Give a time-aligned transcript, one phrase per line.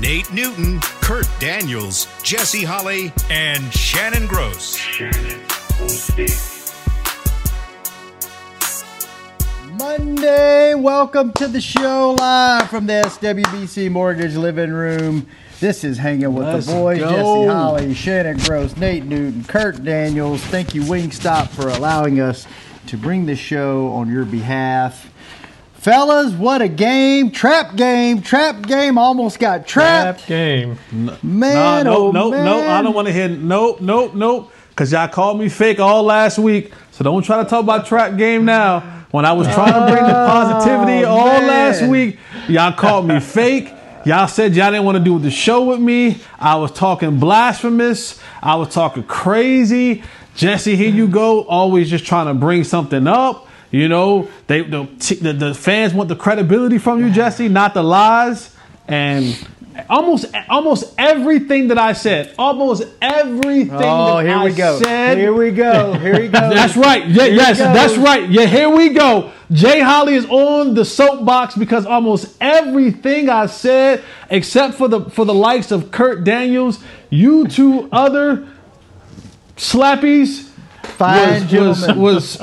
[0.00, 4.78] Nate Newton, Kurt Daniels, Jesse Holley, and Shannon Gross.
[9.72, 15.26] Monday, welcome to the show live from the SWBC Mortgage Living Room.
[15.58, 17.10] This is Hanging with Let's the Boys, go.
[17.10, 20.40] Jesse Holley, Shannon Gross, Nate Newton, Kurt Daniels.
[20.42, 22.46] Thank you, Wingstop, for allowing us
[22.86, 25.12] to bring the show on your behalf.
[25.88, 27.30] Fellas, what a game.
[27.30, 28.20] Trap game.
[28.20, 30.18] Trap game almost got trapped.
[30.18, 30.78] Trap game.
[30.92, 32.44] Man, no, oh no, man.
[32.44, 34.52] no, I don't want to hear nope, nope, nope.
[34.76, 36.74] Cause y'all called me fake all last week.
[36.90, 38.80] So don't try to talk about trap game now.
[39.12, 41.46] When I was trying to bring the oh, positivity Oh, all man.
[41.46, 43.72] last week, y'all called me fake.
[44.04, 46.20] Y'all said y'all didn't want to do the show with me.
[46.38, 48.20] I was talking blasphemous.
[48.42, 50.02] I was talking crazy.
[50.34, 51.44] Jesse, here you go.
[51.44, 53.47] Always just trying to bring something up.
[53.70, 54.84] You know, they the,
[55.20, 58.54] the the fans want the credibility from you, Jesse, not the lies.
[58.86, 59.36] And
[59.90, 64.78] almost almost everything that I said, almost everything Oh, that here I we go.
[64.80, 65.18] said.
[65.18, 65.92] Here we go.
[65.94, 66.40] Here we go.
[66.54, 67.06] That's right.
[67.06, 68.28] Yeah, Here yes, that's right.
[68.30, 69.32] Yeah, here we go.
[69.52, 75.26] Jay Holley is on the soapbox because almost everything I said, except for the for
[75.26, 78.48] the likes of Kurt Daniels, you two other
[79.56, 80.48] slappies
[80.84, 82.42] Fine was, was was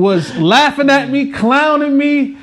[0.00, 2.36] was laughing at me, clowning me.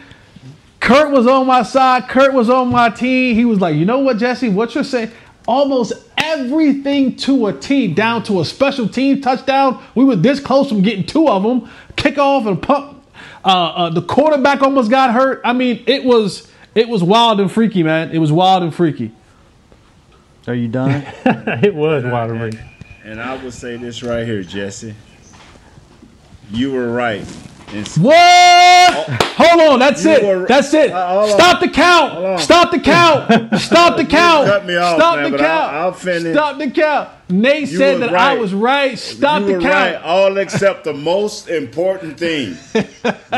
[0.80, 2.08] Kurt was on my side.
[2.08, 3.36] Kurt was on my team.
[3.36, 4.50] He was like, you know what, Jesse?
[4.50, 5.12] What you're saying?
[5.48, 9.84] Almost everything to a T, down to a special team touchdown.
[9.96, 11.70] We were this close from getting two of them.
[11.96, 13.04] Kickoff and pump.
[13.44, 15.42] Uh, uh, the quarterback almost got hurt.
[15.44, 18.12] I mean, it was it was wild and freaky, man.
[18.12, 19.12] It was wild and freaky.
[20.48, 20.92] Are you done?
[21.26, 22.60] it was wild and freaky.
[23.04, 24.94] And I would say this right here, Jesse.
[26.52, 27.26] You were right.
[27.74, 28.94] And What?
[29.36, 30.24] Hold on, that's You it.
[30.24, 30.90] were- That's it.
[30.92, 31.38] Uh, hold on.
[31.38, 32.14] Stop the count.
[32.14, 32.40] on.
[32.40, 33.56] Stop the count.
[33.60, 34.48] Stop the count.
[34.48, 35.74] cut me off, Stop man, the but count.
[35.74, 36.34] I'll- I'll finish.
[36.34, 37.10] Stop the count.
[37.30, 38.40] Nate You said were that I right.
[38.40, 38.98] was right.
[38.98, 39.96] Stop you the were count.
[39.96, 42.56] right, all except the most important thing.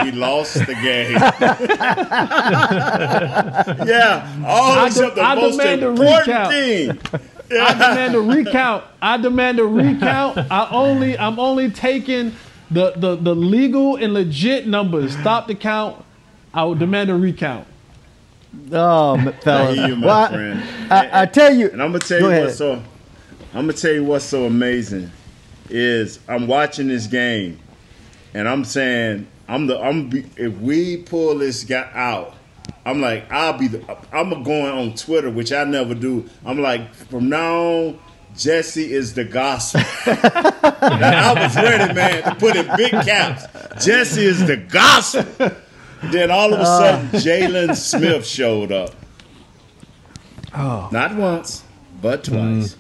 [0.04, 1.14] we lost the game.
[3.88, 6.52] yeah, all I except de- the I most demand a important recount.
[6.52, 7.00] thing.
[7.60, 8.84] I demand a recount.
[9.02, 10.38] I demand a recount.
[10.52, 12.34] I only I'm only taking
[12.72, 15.14] the, the, the legal and legit numbers.
[15.18, 16.04] Stop the count.
[16.54, 17.68] I will demand a recount.
[18.72, 19.46] Oh, fellas.
[19.48, 20.64] I hear you, my Well, I- friend.
[20.92, 21.70] I, I tell you.
[21.70, 22.46] And I'm gonna tell Go you ahead.
[22.46, 22.74] what's so
[23.54, 25.12] I'm gonna tell you what's so amazing
[25.70, 27.60] is I'm watching this game
[28.34, 32.34] and I'm saying I'm the I'm be, if we pull this guy out,
[32.86, 36.28] I'm like I'll be the I'm going on Twitter, which I never do.
[36.44, 38.00] I'm like from now on,
[38.38, 39.82] Jesse is the gospel.
[40.06, 43.46] I was ready, man, to put in big caps.
[43.86, 45.52] Jesse is the gospel.
[46.04, 47.12] Then all of a sudden, uh.
[47.12, 48.96] Jaylon Smith showed up.
[50.56, 50.90] Oh.
[50.92, 51.64] Not once,
[52.02, 52.60] but mm.
[52.62, 52.76] twice.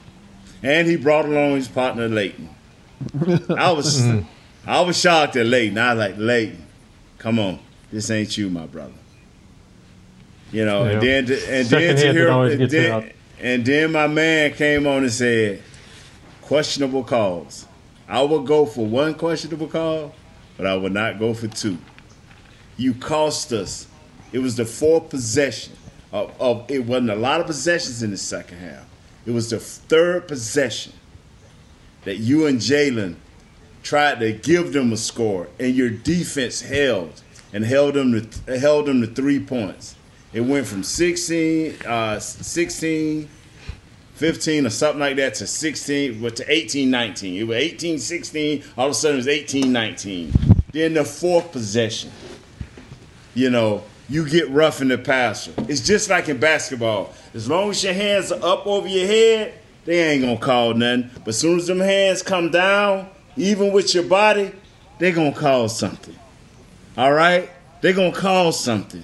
[0.63, 2.49] And he brought along his partner Leighton.
[3.57, 4.05] I was
[4.65, 5.77] I was shocked at Leighton.
[5.77, 6.65] I was like, Leighton,
[7.17, 7.59] come on.
[7.91, 8.93] This ain't you, my brother.
[10.51, 11.23] You know, and Yeah.
[11.23, 13.03] then to, and Second then to hear and gets it out.
[13.03, 15.61] then, and then my man came on and said,
[16.41, 17.65] questionable calls.
[18.07, 20.13] I will go for one questionable call,
[20.57, 21.77] but I will not go for two.
[22.75, 23.87] You cost us.
[24.31, 25.73] It was the fourth possession
[26.11, 28.85] of, of it wasn't a lot of possessions in the second half.
[29.25, 30.93] It was the third possession
[32.03, 33.15] that you and Jaylon
[33.83, 37.21] tried to give them a score, and your defense held
[37.53, 39.95] and held them to held them to three points.
[40.31, 43.29] It went from 16, uh, 16,
[44.13, 47.35] 15 or something like that to 16, but to 18, 19.
[47.35, 48.63] It was 18, 16.
[48.77, 50.33] All of a sudden, it was 18, 19.
[50.71, 52.11] Then the fourth possession,
[53.33, 55.51] you know, you get rough in the passer.
[55.67, 57.13] It's just like in basketball.
[57.33, 59.53] As long as your hands are up over your head,
[59.85, 61.09] they ain't gonna call nothing.
[61.19, 64.51] But as soon as them hands come down, even with your body,
[64.99, 66.15] they gonna call something.
[66.97, 67.49] All right?
[67.81, 69.03] they gonna call something.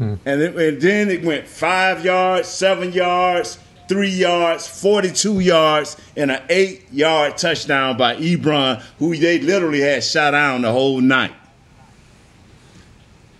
[0.00, 0.14] Hmm.
[0.24, 6.30] And, it, and then it went five yards, seven yards, three yards, 42 yards, and
[6.30, 11.34] an eight yard touchdown by Ebron, who they literally had shot down the whole night.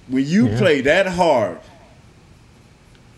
[0.08, 1.60] When you play that hard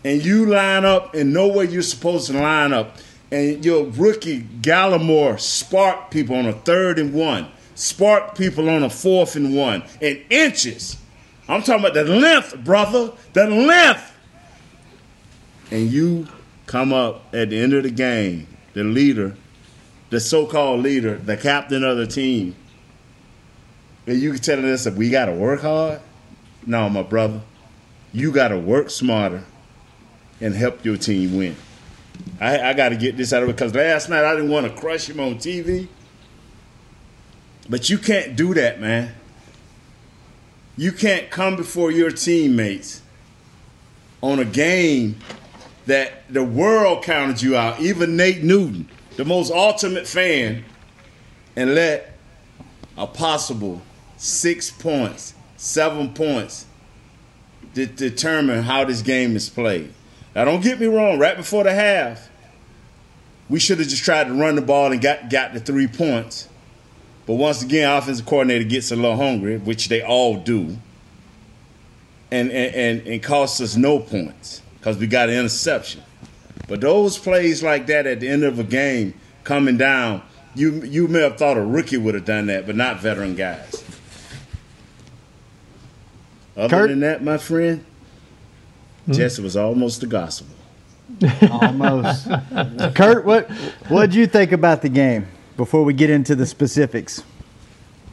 [0.05, 2.95] and you line up and know where you're supposed to line up,
[3.29, 8.89] and your rookie Gallimore sparked people on a third and one, sparked people on a
[8.89, 10.95] fourth and one, in inches.
[11.47, 14.11] I'm talking about the length, brother, the length.
[15.71, 16.27] And you
[16.65, 19.35] come up at the end of the game, the leader,
[20.09, 22.55] the so-called leader, the captain of the team,
[24.05, 26.01] and you telling us that we got to work hard?
[26.65, 27.41] No, my brother,
[28.11, 29.43] you got to work smarter
[30.41, 31.55] and help your team win.
[32.39, 34.67] I, I got to get this out of it because last night I didn't want
[34.67, 35.87] to crush him on TV.
[37.69, 39.15] But you can't do that, man.
[40.75, 43.01] You can't come before your teammates
[44.21, 45.17] on a game
[45.85, 50.63] that the world counted you out, even Nate Newton, the most ultimate fan,
[51.55, 52.17] and let
[52.97, 53.81] a possible
[54.17, 56.65] six points, seven points
[57.73, 59.93] determine how this game is played.
[60.35, 61.19] Now, don't get me wrong.
[61.19, 62.29] Right before the half,
[63.49, 66.47] we should have just tried to run the ball and got got the three points.
[67.25, 70.77] But once again, offensive coordinator gets a little hungry, which they all do,
[72.31, 76.03] and and and, and costs us no points because we got an interception.
[76.67, 80.21] But those plays like that at the end of a game coming down,
[80.53, 83.83] you you may have thought a rookie would have done that, but not veteran guys.
[86.57, 86.89] Other Kurt?
[86.89, 87.79] than that, my friend,
[89.03, 89.13] mm-hmm.
[89.13, 90.55] Jesse was almost the gospel.
[91.49, 92.27] Almost.
[92.95, 93.49] Kurt, what
[93.87, 95.25] what did you think about the game
[95.57, 97.23] before we get into the specifics?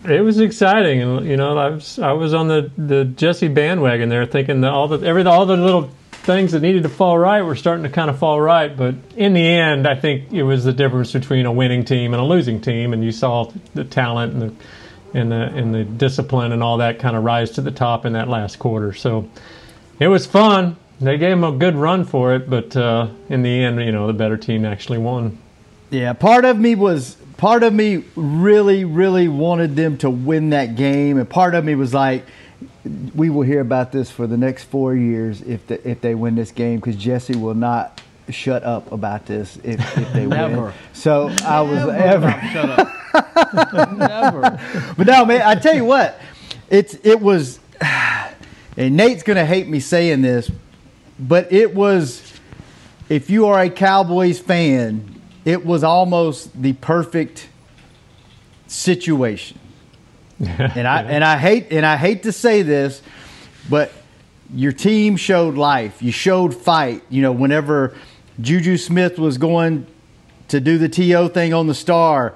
[0.04, 4.08] It was exciting, and you know, I was I was on the, the Jesse bandwagon
[4.08, 5.90] there, thinking that all the every all the little
[6.22, 8.74] things that needed to fall right were starting to kind of fall right.
[8.74, 12.20] But in the end, I think it was the difference between a winning team and
[12.20, 16.52] a losing team, and you saw the talent and the and the and the discipline
[16.52, 18.94] and all that kind of rise to the top in that last quarter.
[18.94, 19.28] So
[19.98, 20.76] it was fun.
[21.00, 24.06] They gave them a good run for it, but uh, in the end, you know,
[24.06, 25.38] the better team actually won.
[25.90, 30.76] Yeah, part of me was part of me really, really wanted them to win that
[30.76, 32.26] game, and part of me was like,
[33.14, 36.34] we will hear about this for the next four years if the, if they win
[36.34, 40.36] this game because Jesse will not shut up about this if, if they win.
[40.36, 40.74] Never.
[40.92, 42.30] So I was ever.
[42.52, 43.96] Shut up.
[43.96, 44.92] Never.
[44.98, 46.20] But no, man, I tell you what,
[46.68, 47.58] it's it was,
[48.76, 50.50] and Nate's gonna hate me saying this,
[51.18, 52.34] but it was,
[53.08, 57.48] if you are a Cowboys fan, it was almost the perfect
[58.66, 59.58] situation.
[60.40, 63.02] and I and I hate and I hate to say this,
[63.68, 63.92] but
[64.54, 66.02] your team showed life.
[66.02, 67.02] You showed fight.
[67.10, 67.94] You know, whenever
[68.40, 69.86] Juju Smith was going
[70.48, 72.34] to do the TO thing on the star,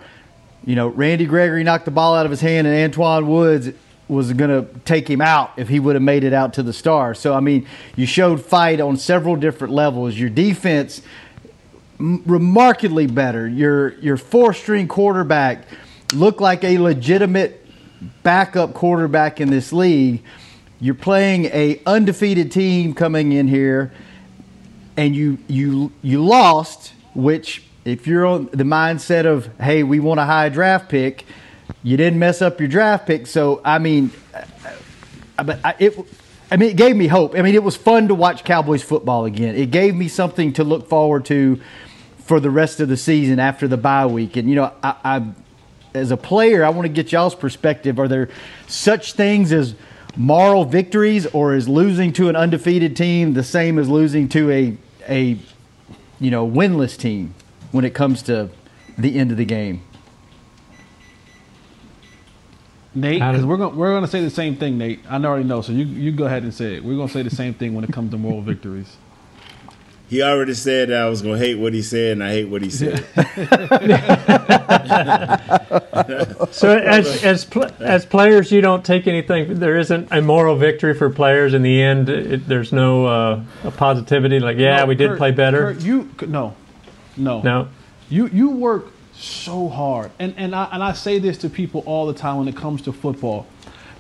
[0.67, 3.71] you know, Randy Gregory knocked the ball out of his hand, and Antwaun Woods
[4.07, 6.73] was going to take him out if he would have made it out to the
[6.73, 7.15] star.
[7.15, 7.67] So, I mean,
[7.97, 10.19] you showed fight on several different levels.
[10.19, 11.01] Your defense,
[11.99, 13.49] remarkably better.
[13.49, 15.67] Your your four string quarterback
[16.13, 17.65] looked like a legitimate
[18.23, 20.23] backup quarterback in this league.
[20.81, 23.93] You're playing a undefeated team coming in here,
[24.97, 26.93] and you you you lost.
[27.15, 31.25] Which, if you're on the mindset of hey, we want a high draft pick,
[31.83, 33.27] you didn't mess up your draft pick.
[33.27, 34.11] So I mean,
[35.39, 35.97] uh, but it.
[36.55, 37.35] I mean, it gave me hope.
[37.35, 39.57] I mean, it was fun to watch Cowboys football again.
[39.57, 41.61] It gave me something to look forward to
[42.19, 44.37] for the rest of the season after the bye week.
[44.37, 45.33] And you know, I, I
[45.95, 47.99] as a player, I want to get y'all's perspective.
[47.99, 48.29] Are there
[48.69, 49.75] such things as
[50.15, 54.77] moral victories, or is losing to an undefeated team the same as losing to a
[55.09, 55.37] a
[56.21, 57.35] you know winless team
[57.73, 58.49] when it comes to
[58.97, 59.83] the end of the game?
[62.95, 65.01] Nate, How because we're going we're going to say the same thing, Nate.
[65.09, 66.85] I already know, so you you go ahead and say it.
[66.85, 68.97] We're going to say the same thing when it comes to moral victories.
[70.09, 72.63] He already said that I was gonna hate what he said, and I hate what
[72.63, 73.05] he said.
[76.51, 79.59] So as as pl- as players, you don't take anything.
[79.59, 82.09] There isn't a moral victory for players in the end.
[82.09, 85.75] It, there's no uh, a positivity like yeah, No, we did Kurt- play better.
[85.75, 86.55] Kurt, you no,
[87.17, 87.69] no, No,
[88.09, 88.87] You you work
[89.17, 92.49] so hard, and and I and I say this to people all the time when
[92.49, 93.47] it comes to football.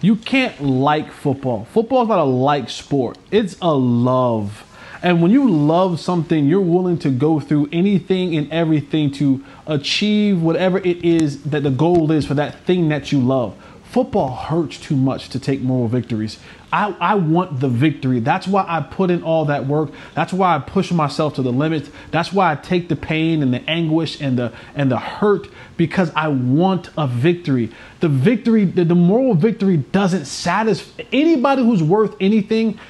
[0.00, 1.64] You can't like football.
[1.72, 3.16] Football is not a like sport.
[3.30, 4.64] It's a love.
[5.02, 10.40] And when you love something, you're willing to go through anything and everything to achieve
[10.42, 13.54] whatever it is that the goal is for that thing that you love.
[13.94, 16.40] Football hurts too much to take moral victories.
[16.72, 18.18] I, I want the victory.
[18.18, 19.92] That's why I put in all that work.
[20.14, 21.90] That's why I push myself to the limits.
[22.10, 25.46] That's why I take the pain and the anguish and the and the hurt
[25.76, 27.70] because I want a victory.
[28.00, 32.80] The victory, the, the moral victory doesn't satisfy anybody who's worth anything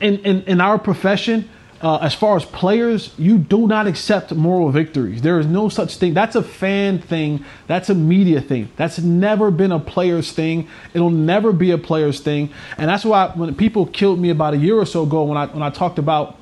[0.00, 1.48] in, in, in our profession,
[1.82, 5.20] uh, as far as players, you do not accept moral victories.
[5.20, 6.14] There is no such thing.
[6.14, 7.44] That's a fan thing.
[7.66, 8.70] That's a media thing.
[8.76, 10.68] That's never been a player's thing.
[10.94, 12.50] It'll never be a player's thing.
[12.78, 15.46] And that's why when people killed me about a year or so ago when I
[15.46, 16.38] when I talked about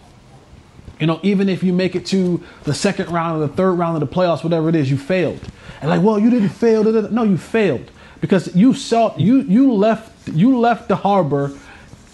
[1.00, 4.00] you know, even if you make it to the second round or the third round
[4.00, 5.40] of the playoffs, whatever it is, you failed.
[5.80, 6.84] And like, well, you didn't fail.
[6.84, 11.52] No, you failed because you saw you you left you left the harbor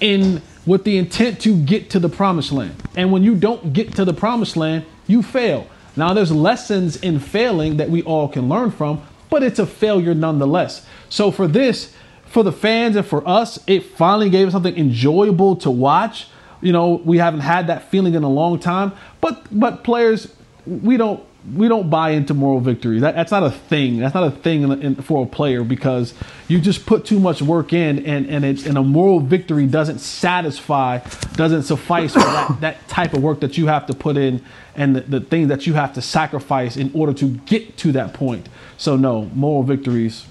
[0.00, 2.74] in with the intent to get to the promised land.
[2.96, 5.66] And when you don't get to the promised land, you fail.
[5.96, 10.14] Now, there's lessons in failing that we all can learn from, but it's a failure
[10.14, 10.84] nonetheless.
[11.08, 11.94] So, for this,
[12.26, 16.26] for the fans and for us, it finally gave us something enjoyable to watch.
[16.60, 20.34] You know, we haven't had that feeling in a long time, but but players,
[20.66, 21.22] we don't
[21.54, 22.98] we don't buy into moral victory.
[23.00, 23.98] That, that's not a thing.
[23.98, 26.14] That's not a thing in, in, for a player because
[26.48, 30.00] you just put too much work in, and and it's and a moral victory doesn't
[30.00, 30.98] satisfy,
[31.34, 34.96] doesn't suffice for that, that type of work that you have to put in, and
[34.96, 38.48] the, the things that you have to sacrifice in order to get to that point.
[38.76, 40.26] So no, moral victories.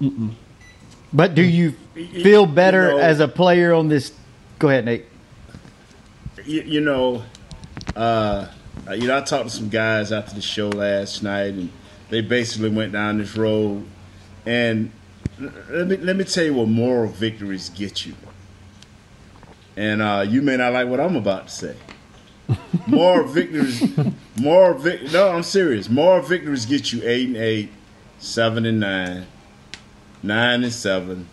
[0.00, 0.32] Mm-mm.
[1.12, 4.12] But do you feel better you know, as a player on this?
[4.58, 5.04] Go ahead, Nate.
[6.44, 7.22] You, you know.
[7.94, 8.48] Uh,
[8.88, 11.70] uh, you know, I talked to some guys after the show last night, and
[12.10, 13.86] they basically went down this road.
[14.46, 14.90] And
[15.38, 18.14] let me let me tell you what moral victories get you.
[19.76, 21.76] And uh, you may not like what I'm about to say.
[22.86, 23.82] Moral victories,
[24.38, 25.88] moral vic- No, I'm serious.
[25.88, 27.70] Moral victories get you eight and eight,
[28.18, 29.26] seven and nine,
[30.22, 31.26] nine and seven.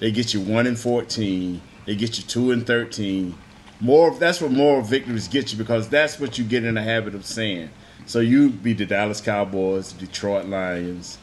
[0.00, 1.62] They get you one and fourteen.
[1.86, 3.38] They get you two and thirteen
[3.80, 7.14] more that's what moral victories get you because that's what you get in the habit
[7.14, 7.70] of saying.
[8.06, 11.18] So you be the Dallas Cowboys, Detroit Lions,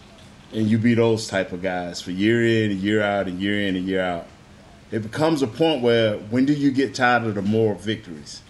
[0.52, 3.68] and you be those type of guys for year in and year out and year
[3.68, 4.28] in and year out.
[4.92, 8.42] It becomes a point where when do you get tired of the moral victories?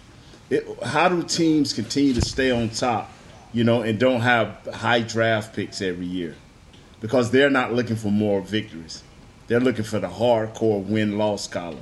[0.50, 3.10] It, how do teams continue to stay on top,
[3.54, 6.34] you know, and don't have high draft picks every year?
[7.00, 9.02] Because they're not looking for more victories.
[9.46, 11.80] They're looking for the hardcore win loss column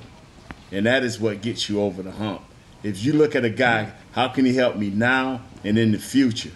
[0.73, 2.43] and that is what gets you over the hump.
[2.83, 5.99] If you look at a guy, how can he help me now and in the
[5.99, 6.51] future?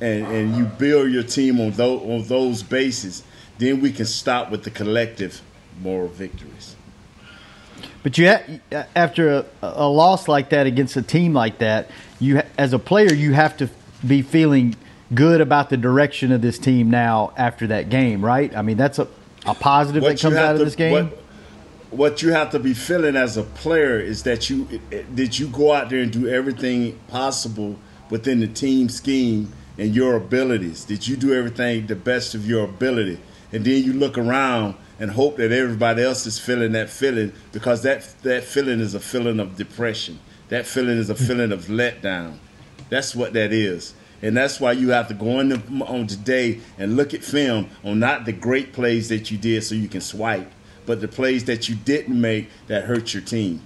[0.00, 3.22] And and you build your team on those on those bases,
[3.58, 5.42] then we can stop with the collective
[5.80, 6.76] moral victories.
[8.02, 11.90] But you, ha- uh, after a, a, loss like that against a team like that,
[12.20, 13.70] you as a player you have to
[14.06, 14.76] be feeling
[15.14, 18.54] good about the direction of this team now after that game, right?
[18.54, 19.08] I mean that's a,
[19.46, 21.10] a positive what that comes out of this game.
[21.10, 21.23] What,
[21.96, 24.80] what you have to be feeling as a player is that you
[25.14, 27.76] did you go out there and do everything possible
[28.10, 30.84] within the team scheme and your abilities.
[30.84, 33.18] Did you do everything the best of your ability?
[33.52, 37.82] And then you look around and hope that everybody else is feeling that feeling because
[37.82, 40.18] that that feeling is a feeling of depression.
[40.48, 41.24] That feeling is a hmm.
[41.24, 42.38] feeling of letdown.
[42.90, 43.94] That's what that is.
[44.22, 47.68] And that's why you have to go in the, on today and look at film
[47.82, 50.50] on not the great plays that you did so you can swipe,
[50.86, 53.62] but the plays that you didn't make that hurt your team.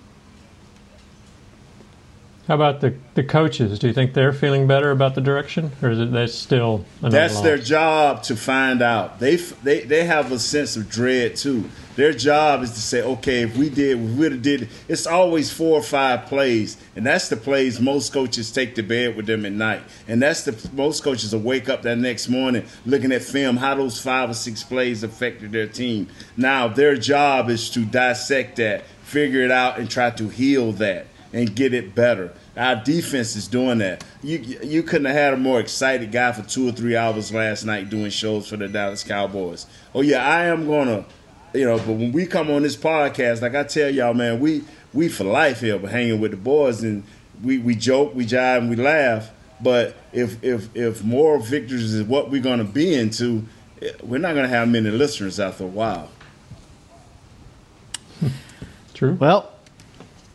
[2.49, 3.79] How about the, the coaches?
[3.79, 7.43] Do you think they're feeling better about the direction, or is it that's still that's
[7.43, 9.21] their job to find out?
[9.21, 11.69] They they they have a sense of dread too.
[11.97, 14.71] Their job is to say, okay, if we did, we would have did.
[14.89, 19.15] It's always four or five plays, and that's the plays most coaches take to bed
[19.15, 22.65] with them at night, and that's the most coaches will wake up that next morning
[22.87, 26.09] looking at film how those five or six plays affected their team.
[26.35, 31.09] Now their job is to dissect that, figure it out, and try to heal that
[31.33, 32.33] and get it better.
[32.57, 34.05] Our defense is doing that.
[34.23, 37.65] You you couldn't have had a more excited guy for two or three hours last
[37.65, 39.67] night doing shows for the Dallas Cowboys.
[39.95, 41.05] Oh yeah, I am gonna,
[41.55, 41.77] you know.
[41.79, 45.25] But when we come on this podcast, like I tell y'all, man, we we for
[45.25, 47.05] life here, but hanging with the boys, and
[47.43, 49.31] we we joke, we jive, and we laugh.
[49.61, 53.45] But if if if more victories is what we're gonna be into,
[54.03, 56.11] we're not gonna have many listeners after a while.
[58.95, 59.15] True.
[59.15, 59.53] Well,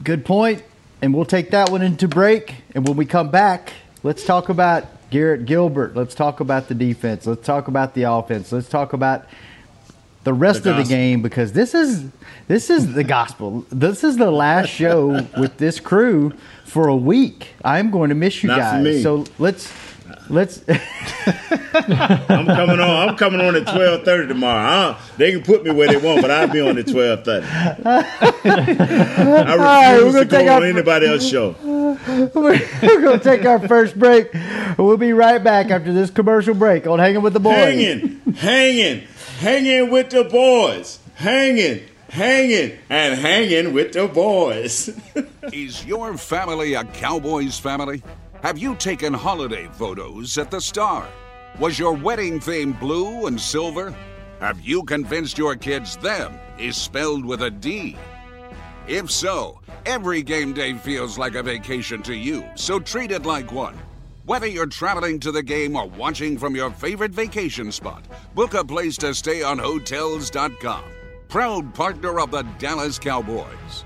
[0.03, 0.63] good point.
[1.03, 2.55] And we'll take that one into break.
[2.74, 5.98] And when we come back, let's talk about Garrett Gilbert.
[5.98, 7.27] Let's talk about the defense.
[7.27, 8.53] Let's talk about the offense.
[8.53, 9.25] Let's talk about
[10.24, 12.10] the rest the of the game because this is
[12.48, 13.65] this is the gospel.
[13.69, 16.31] This is the last show with this crew
[16.63, 17.50] for a week.
[17.65, 19.03] I'm going to miss you Not guys.
[19.03, 19.69] So let's
[20.29, 20.61] Let's.
[20.69, 23.09] I'm coming on.
[23.09, 24.97] I'm coming on at twelve thirty tomorrow.
[25.17, 27.45] they can put me where they want, but I'll be on at twelve thirty.
[27.45, 28.35] I
[29.93, 31.55] refuse right, to go on anybody else's show.
[31.63, 34.33] We're going to take our first break.
[34.77, 37.55] We'll be right back after this commercial break on Hanging with the Boys.
[37.55, 39.07] Hanging, hanging,
[39.39, 40.99] hanging with the boys.
[41.15, 44.89] Hanging, hanging and hanging with the boys.
[45.53, 48.01] Is your family a Cowboys family?
[48.43, 51.07] Have you taken holiday photos at the Star?
[51.59, 53.95] Was your wedding theme blue and silver?
[54.41, 57.95] Have you convinced your kids them is spelled with a D?
[58.85, 63.53] If so, every game day feels like a vacation to you, so treat it like
[63.53, 63.79] one.
[64.25, 68.03] Whether you're traveling to the game or watching from your favorite vacation spot,
[68.35, 70.83] book a place to stay on Hotels.com.
[71.29, 73.85] Proud partner of the Dallas Cowboys.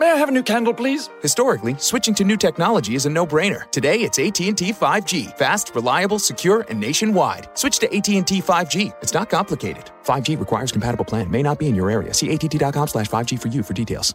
[0.00, 1.10] May I have a new candle, please?
[1.20, 3.70] Historically, switching to new technology is a no-brainer.
[3.70, 5.36] Today, it's AT&T 5G.
[5.36, 7.50] Fast, reliable, secure, and nationwide.
[7.52, 8.94] Switch to AT&T 5G.
[9.02, 9.90] It's not complicated.
[10.04, 11.30] 5G requires compatible plan.
[11.30, 12.14] May not be in your area.
[12.14, 14.14] See att.com slash 5G for you for details.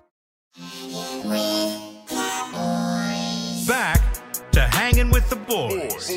[3.68, 4.02] Back
[4.54, 6.10] to hanging with the boys.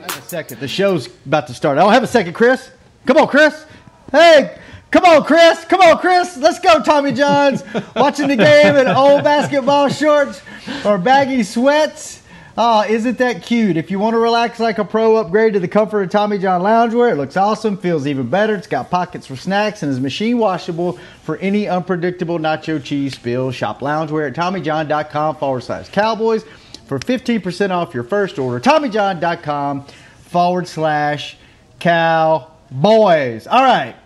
[0.00, 0.58] Have a second.
[0.58, 1.78] The show's about to start.
[1.78, 2.72] I don't have a second, Chris.
[3.06, 3.66] Come on, Chris.
[4.10, 4.58] Hey,
[4.90, 5.64] come on, Chris.
[5.64, 6.36] Come on, Chris.
[6.36, 7.62] Let's go, Tommy John's.
[7.96, 10.42] Watching the game in old basketball shorts
[10.84, 12.20] or baggy sweats.
[12.58, 13.76] Oh, isn't that cute?
[13.76, 16.60] If you want to relax like a pro, upgrade to the comfort of Tommy John
[16.60, 17.12] loungewear.
[17.12, 18.54] It looks awesome, feels even better.
[18.54, 23.50] It's got pockets for snacks and is machine washable for any unpredictable nacho cheese spill.
[23.52, 26.44] Shop loungewear at TommyJohn.com forward slash Cowboys
[26.86, 28.60] for 15% off your first order.
[28.60, 29.86] TommyJohn.com
[30.26, 31.36] forward slash
[31.78, 33.46] Cowboys.
[33.46, 33.96] All right.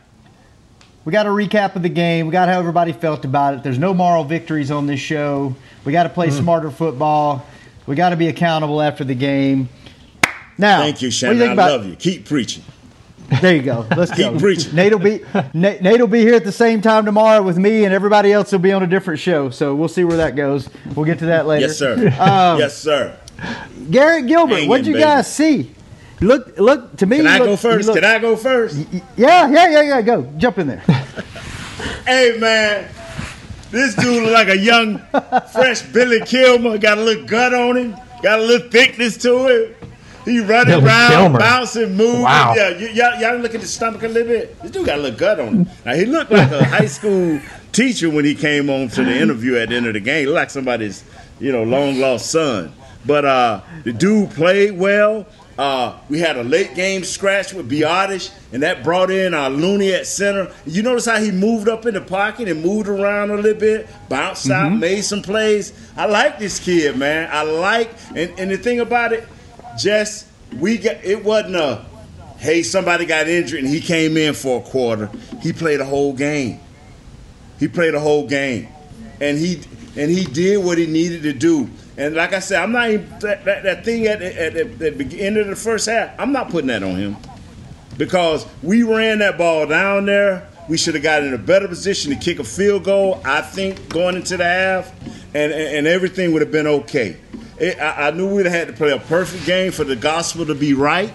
[1.04, 2.26] We got a recap of the game.
[2.26, 3.62] We got how everybody felt about it.
[3.62, 5.54] There's no moral victories on this show.
[5.84, 7.44] We got to play smarter football.
[7.86, 9.68] We got to be accountable after the game.
[10.56, 11.38] Now, Thank you, what do Shannon.
[11.38, 11.96] think I about- love you.
[11.96, 12.62] Keep preaching.
[13.40, 13.86] There you go.
[13.96, 14.38] Let's Keep go.
[14.38, 14.74] preaching.
[14.74, 15.20] Nate will be
[15.54, 18.52] Nate, Nate will be here at the same time tomorrow with me, and everybody else
[18.52, 19.48] will be on a different show.
[19.50, 20.68] So we'll see where that goes.
[20.94, 21.66] We'll get to that later.
[21.66, 21.94] Yes, sir.
[22.20, 23.18] Um, yes, sir.
[23.90, 25.04] Garrett Gilbert, Hanging, what'd you baby.
[25.04, 25.74] guys see?
[26.24, 27.16] Look, look to me.
[27.18, 27.86] Can you I look- go first?
[27.88, 28.76] look- Can I go first?
[29.16, 30.02] Yeah, yeah, yeah, yeah.
[30.02, 30.82] Go, jump in there.
[32.06, 32.88] Hey, man.
[33.70, 34.98] This dude look like a young,
[35.52, 36.76] fresh Billy Kilmer.
[36.78, 37.96] Got a little gut on him.
[38.22, 39.76] Got a little thickness to it.
[40.24, 41.38] He running Billy around, Kilmer.
[41.38, 42.22] bouncing, moving.
[42.22, 42.54] Wow.
[42.56, 44.60] Yeah, y- y'all, y'all look at the stomach a little bit.
[44.62, 45.68] This dude got a little gut on him.
[45.84, 47.40] Now he looked like a high school
[47.72, 50.20] teacher when he came on to the interview at the end of the game.
[50.20, 51.04] He looked like somebody's,
[51.40, 52.72] you know, long lost son.
[53.06, 55.26] But uh, the dude played well.
[55.56, 59.92] Uh, we had a late game scratch with Biadasz, and that brought in our Looney
[59.92, 60.52] at center.
[60.66, 63.88] You notice how he moved up in the pocket and moved around a little bit,
[64.08, 65.72] bounced out, made some plays.
[65.96, 67.28] I like this kid, man.
[67.32, 69.28] I like, and, and the thing about it,
[69.78, 71.84] Jess, we got it wasn't a
[72.38, 75.10] hey somebody got injured and he came in for a quarter.
[75.40, 76.60] He played a whole game.
[77.58, 78.68] He played a whole game,
[79.20, 79.60] and he
[79.96, 81.70] and he did what he needed to do.
[81.96, 84.90] And like I said, I'm not even that, that, that thing at, at, at the
[84.90, 86.18] beginning of the first half.
[86.18, 87.16] I'm not putting that on him
[87.96, 90.48] because we ran that ball down there.
[90.68, 93.20] We should have got in a better position to kick a field goal.
[93.24, 94.92] I think going into the half,
[95.34, 97.16] and and, and everything would have been okay.
[97.60, 100.46] It, I, I knew we'd have had to play a perfect game for the gospel
[100.46, 101.12] to be right.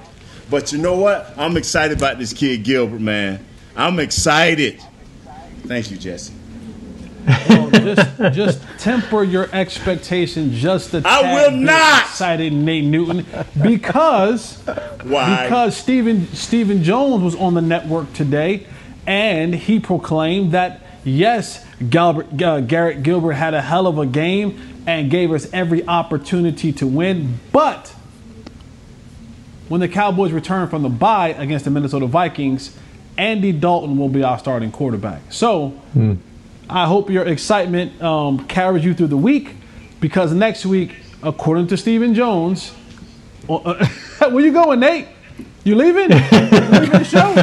[0.50, 1.34] But you know what?
[1.38, 3.46] I'm excited about this kid Gilbert, man.
[3.76, 4.82] I'm excited.
[5.65, 6.34] Thank you, Jesse.
[7.50, 12.02] Well, just, just temper your expectation just a I tad will bit, not.
[12.04, 13.26] Excited Nate Newton
[13.62, 14.58] because
[15.04, 15.44] Why?
[15.44, 18.65] because Stephen Stephen Jones was on the network today,
[19.06, 24.84] and he proclaimed that yes, Galbert, uh, Garrett Gilbert had a hell of a game
[24.88, 27.94] and gave us every opportunity to win, but
[29.68, 32.76] when the Cowboys return from the bye against the Minnesota Vikings,
[33.18, 35.22] Andy Dalton will be our starting quarterback.
[35.30, 35.80] So
[36.69, 39.55] I hope your excitement um, carries you through the week
[39.99, 42.71] because next week, according to Stephen Jones,
[43.49, 43.88] uh,
[44.29, 45.08] where you going, Nate?
[45.63, 46.12] You leaving?
[46.12, 47.34] you leaving the show?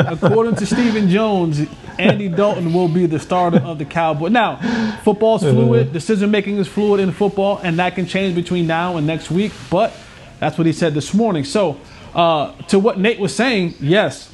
[0.00, 1.62] according to Stephen Jones,
[1.98, 4.30] Andy Dalton will be the starter of the Cowboys.
[4.30, 4.56] Now,
[5.02, 5.92] football's fluid.
[5.92, 9.52] Decision making is fluid in football, and that can change between now and next week.
[9.68, 9.92] But
[10.38, 11.42] that's what he said this morning.
[11.42, 11.80] So,
[12.14, 14.32] uh, to what Nate was saying, yes.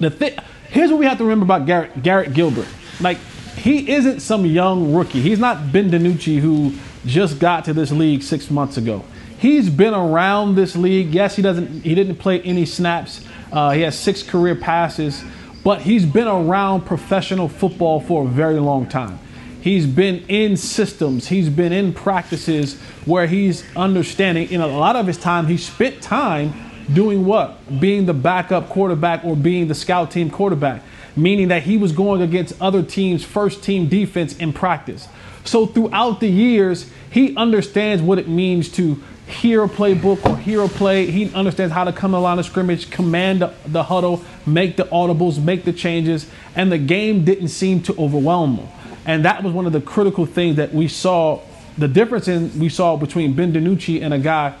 [0.00, 0.38] The thing
[0.74, 2.66] here's what we have to remember about Garrett, Garrett Gilbert.
[3.00, 3.18] Like,
[3.56, 5.20] he isn't some young rookie.
[5.20, 6.74] He's not Ben DiNucci who
[7.06, 9.04] just got to this league six months ago.
[9.38, 11.14] He's been around this league.
[11.14, 11.82] Yes, he doesn't.
[11.82, 13.24] He didn't play any snaps.
[13.52, 15.22] Uh, he has six career passes,
[15.62, 19.18] but he's been around professional football for a very long time.
[19.60, 21.28] He's been in systems.
[21.28, 24.50] He's been in practices where he's understanding.
[24.50, 26.52] In a lot of his time, he spent time
[26.92, 27.80] doing what?
[27.80, 30.82] Being the backup quarterback or being the scout team quarterback,
[31.16, 35.08] meaning that he was going against other teams' first team defense in practice.
[35.44, 40.62] So throughout the years, he understands what it means to hear a playbook or hear
[40.62, 41.06] a play.
[41.06, 44.84] He understands how to come to line of scrimmage, command the, the huddle, make the
[44.84, 48.68] audibles, make the changes, and the game didn't seem to overwhelm him.
[49.06, 51.40] And that was one of the critical things that we saw
[51.76, 54.54] the difference in we saw between Ben DiNucci and a guy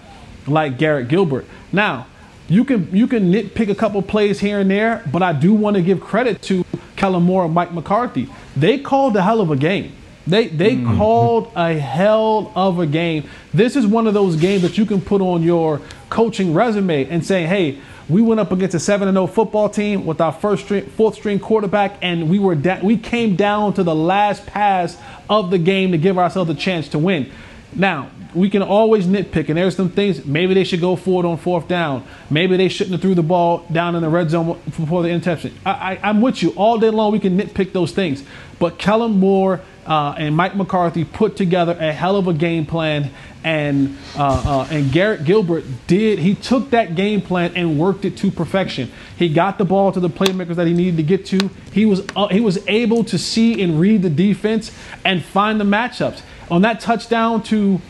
[0.46, 1.46] like Garrett Gilbert.
[1.72, 2.06] Now,
[2.48, 5.76] you can you can nitpick a couple plays here and there, but I do want
[5.76, 6.64] to give credit to
[6.96, 8.28] Kellen Moore and Mike McCarthy.
[8.56, 9.92] They called a hell of a game.
[10.26, 10.96] They they mm.
[10.96, 13.28] called a hell of a game.
[13.52, 15.80] This is one of those games that you can put on your
[16.10, 17.78] coaching resume and say, "Hey,
[18.08, 21.38] we went up against a 7 0 football team with our first string, fourth string
[21.38, 24.98] quarterback, and we were da- we came down to the last pass
[25.30, 27.30] of the game to give ourselves a chance to win.
[27.74, 31.36] Now, we can always nitpick, and there's some things maybe they should go forward on
[31.36, 32.04] fourth down.
[32.30, 35.54] Maybe they shouldn't have threw the ball down in the red zone before the interception.
[35.64, 37.12] I, am with you all day long.
[37.12, 38.24] We can nitpick those things,
[38.58, 43.10] but Kellen Moore uh, and Mike McCarthy put together a hell of a game plan,
[43.44, 46.18] and uh, uh, and Garrett Gilbert did.
[46.18, 48.90] He took that game plan and worked it to perfection.
[49.16, 51.50] He got the ball to the playmakers that he needed to get to.
[51.72, 54.72] He was uh, he was able to see and read the defense
[55.04, 56.22] and find the matchups.
[56.50, 57.80] On that touchdown to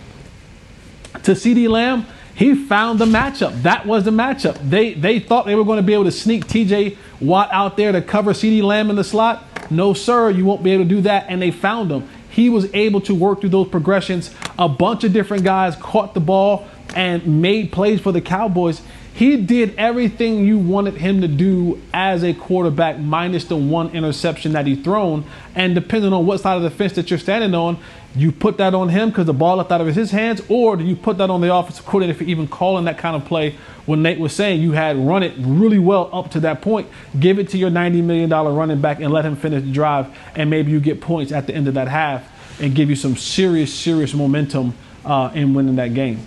[1.25, 3.63] to CeeDee Lamb, he found the matchup.
[3.63, 4.59] That was the matchup.
[4.69, 7.93] They they thought they were going to be able to sneak TJ Watt out there
[7.93, 9.45] to cover CeeDee Lamb in the slot.
[9.71, 11.27] No, sir, you won't be able to do that.
[11.29, 12.09] And they found him.
[12.29, 14.35] He was able to work through those progressions.
[14.59, 18.83] A bunch of different guys caught the ball and made plays for the Cowboys.
[19.15, 24.53] He did everything you wanted him to do as a quarterback, minus the one interception
[24.53, 25.25] that he thrown.
[25.55, 27.79] And depending on what side of the fence that you're standing on,
[28.17, 30.85] you put that on him because the ball left out of his hands, or do
[30.85, 34.03] you put that on the offensive coordinator for even calling that kind of play when
[34.03, 36.89] Nate was saying you had run it really well up to that point?
[37.19, 40.49] Give it to your $90 million running back and let him finish the drive, and
[40.49, 43.75] maybe you get points at the end of that half and give you some serious,
[43.75, 44.75] serious momentum
[45.05, 46.21] uh, in winning that game.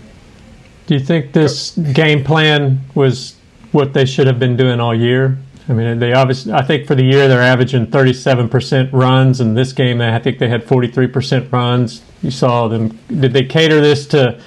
[0.87, 3.35] Do you think this game plan was
[3.71, 5.37] what they should have been doing all year?
[5.69, 6.53] I mean, they obviously.
[6.53, 10.47] I think for the year they're averaging 37% runs, and this game I think they
[10.47, 12.01] had 43% runs.
[12.21, 12.97] You saw them.
[13.07, 14.41] Did they cater this to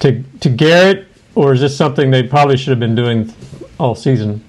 [0.00, 3.32] to to Garrett, or is this something they probably should have been doing
[3.78, 4.42] all season?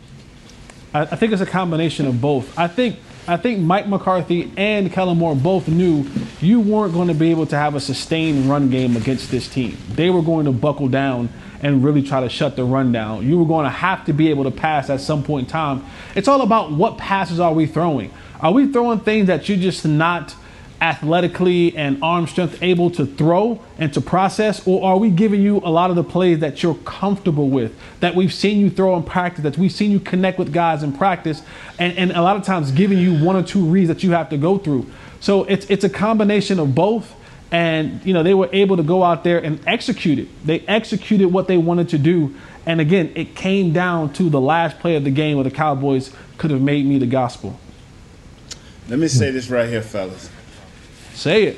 [0.93, 2.57] I, I think it's a combination of both.
[2.57, 6.05] I think I think Mike McCarthy and Kellen Moore both knew
[6.41, 9.77] you weren't going to be able to have a sustained run game against this team.
[9.89, 11.29] They were going to buckle down
[11.63, 13.27] and really try to shut the run down.
[13.27, 15.85] You were going to have to be able to pass at some point in time.
[16.13, 18.13] It's all about what passes are we throwing.
[18.41, 20.35] Are we throwing things that you're just not
[20.81, 25.59] athletically and arm strength able to throw and to process, or are we giving you
[25.59, 29.03] a lot of the plays that you're comfortable with, that we've seen you throw in
[29.03, 31.41] practice, that we've seen you connect with guys in practice,
[31.79, 34.29] and, and a lot of times giving you one or two reads that you have
[34.29, 34.85] to go through.
[35.21, 37.15] So it's it's a combination of both
[37.53, 40.27] and you know they were able to go out there and execute it.
[40.45, 42.35] They executed what they wanted to do,
[42.65, 46.11] and again, it came down to the last play of the game where the Cowboys
[46.39, 47.57] could have made me the gospel.
[48.89, 50.29] Let me say this right here, fellas.
[51.13, 51.57] Say it.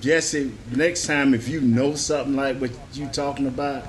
[0.00, 3.84] Jesse, next time if you know something like what you talking about,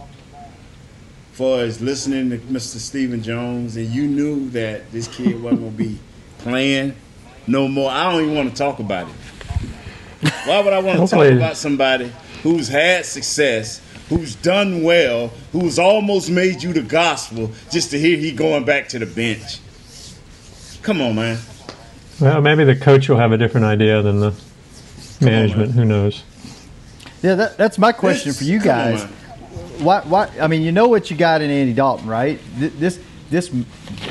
[1.32, 2.76] far as listening to Mr.
[2.76, 5.98] Stephen Jones, and you knew that this kid wasn't gonna be
[6.39, 6.93] playing
[7.49, 7.89] no more.
[7.89, 9.15] I don't even want to talk about it.
[10.45, 12.12] Why would I want to talk about somebody
[12.43, 18.17] who's had success, who's done well, who's almost made you the gospel, just to hear
[18.17, 19.59] he going back to the bench?
[20.81, 21.39] Come on, man.
[22.19, 24.33] Well, maybe the coach will have a different idea than the
[25.21, 25.69] management.
[25.69, 26.23] On, Who knows?
[27.21, 29.03] Yeah, that, that's my question for you guys.
[29.79, 30.01] why?
[30.01, 30.29] Why?
[30.39, 32.39] I mean, you know what you got in Andy Dalton, right?
[32.57, 33.49] This this.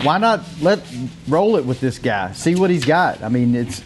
[0.03, 0.81] Why not let
[1.29, 2.33] roll it with this guy?
[2.33, 3.23] See what he's got.
[3.23, 3.83] I mean, it's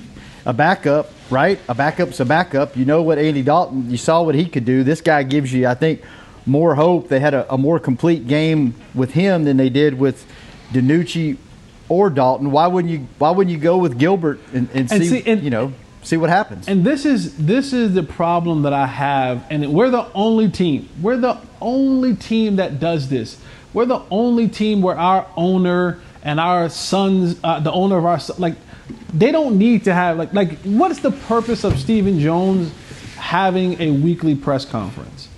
[0.47, 1.59] a backup, right?
[1.69, 2.77] A backup's a backup.
[2.77, 3.91] You know what Andy Dalton.
[3.91, 4.83] You saw what he could do.
[4.83, 6.03] This guy gives you, I think,
[6.47, 7.09] more hope.
[7.09, 10.27] They had a, a more complete game with him than they did with
[10.73, 11.37] DiNucci
[11.89, 12.51] or Dalton.
[12.51, 13.07] Why wouldn't you?
[13.19, 15.73] Why wouldn't you go with Gilbert and, and, And see, see- and- you know
[16.05, 16.67] see what happens?
[16.67, 20.89] And this is this is the problem that I have, and we're the only team.
[21.01, 23.39] We're the only team that does this.
[23.73, 28.21] We're the only team where our owner and our sons, uh, the owner of our
[28.39, 28.55] like,
[29.13, 32.73] they don't need to have like like what is the purpose of Stephen Jones
[33.17, 35.29] having a weekly press conference?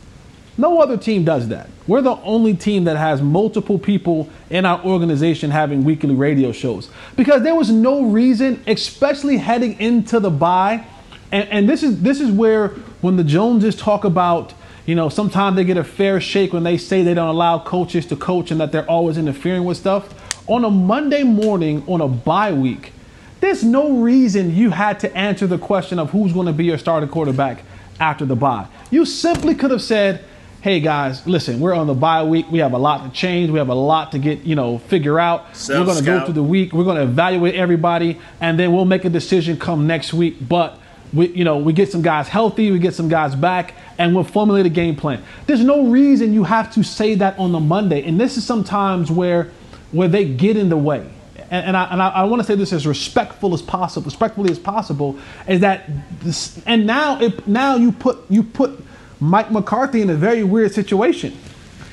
[0.56, 1.68] No other team does that.
[1.86, 6.88] We're the only team that has multiple people in our organization having weekly radio shows
[7.16, 10.86] because there was no reason, especially heading into the bye,
[11.32, 12.68] And, and this is this is where
[13.00, 14.54] when the Joneses talk about,
[14.86, 18.06] you know, sometimes they get a fair shake when they say they don't allow coaches
[18.06, 20.12] to coach and that they're always interfering with stuff.
[20.48, 22.92] On a Monday morning on a bye week,
[23.40, 26.78] there's no reason you had to answer the question of who's going to be your
[26.78, 27.62] starting quarterback
[27.98, 28.66] after the bye.
[28.90, 30.22] You simply could have said,
[30.60, 32.50] "Hey guys, listen, we're on the bye week.
[32.50, 33.50] We have a lot to change.
[33.50, 35.46] We have a lot to get, you know, figure out.
[35.80, 36.72] we're going to go through the week.
[36.72, 40.36] We're going to evaluate everybody, and then we'll make a decision come next week.
[40.46, 40.78] But
[41.14, 44.24] we, you know, we get some guys healthy, we get some guys back, and we'll
[44.24, 45.22] formulate a game plan.
[45.46, 49.10] There's no reason you have to say that on the Monday, and this is sometimes
[49.10, 49.50] where
[49.92, 51.08] where they get in the way.
[51.50, 54.50] And, and I, and I, I want to say this as respectful as possible, respectfully
[54.50, 55.88] as possible, is that
[56.20, 58.82] this, and now it, now you put you put
[59.20, 61.36] Mike McCarthy in a very weird situation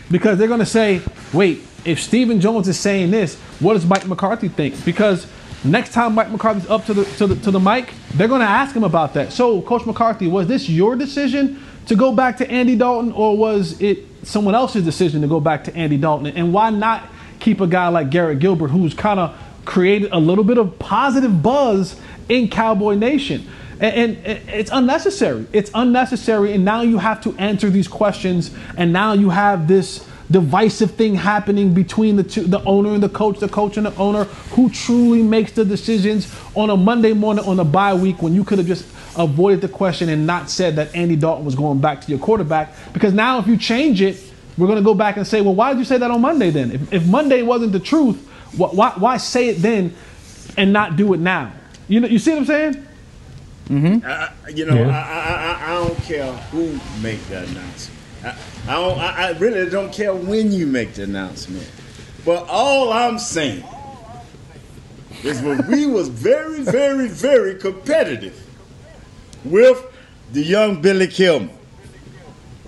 [0.10, 4.08] because they're going to say, wait, if Stephen Jones is saying this, what does Mike
[4.08, 4.84] McCarthy think?
[4.84, 5.28] Because
[5.64, 8.48] next time Mike McCarthy's up to the to the to the mic, they're going to
[8.48, 9.32] ask him about that.
[9.32, 13.80] So, Coach McCarthy, was this your decision to go back to Andy Dalton, or was
[13.82, 16.28] it someone else's decision to go back to Andy Dalton?
[16.28, 17.08] And why not
[17.40, 21.42] keep a guy like Garrett Gilbert, who's kind of created a little bit of positive
[21.42, 23.48] buzz in Cowboy Nation?
[23.80, 25.48] And, and it's unnecessary.
[25.54, 26.54] It's unnecessary.
[26.54, 28.52] And now you have to answer these questions.
[28.78, 33.10] And now you have this divisive thing happening between the two, the owner and the
[33.10, 34.24] coach, the coach and the owner,
[34.56, 38.44] who truly makes the decisions on a Monday morning on a bye week when you
[38.44, 38.86] could have just
[39.18, 42.74] avoided the question and not said that Andy Dalton was going back to your quarterback.
[42.94, 44.18] Because now if you change it,
[44.58, 46.50] we're going to go back and say, well, why did you say that on Monday
[46.50, 46.72] then?
[46.72, 49.94] If, if Monday wasn't the truth, wh- why, why say it then
[50.58, 51.52] and not do it now?
[51.88, 52.88] You know, you see what I'm saying?
[53.70, 54.06] Mm-hmm.
[54.06, 54.90] I, I- you know, Yeah.
[54.90, 57.98] I, I, I, I don't care who make that announcement.
[58.68, 61.70] I, don't, I, I really don't care when you make the announcement.
[62.24, 63.64] But all I'm saying
[65.24, 68.40] is when we was very, very, very competitive
[69.44, 69.84] with
[70.32, 71.54] the young Billy Kilmer.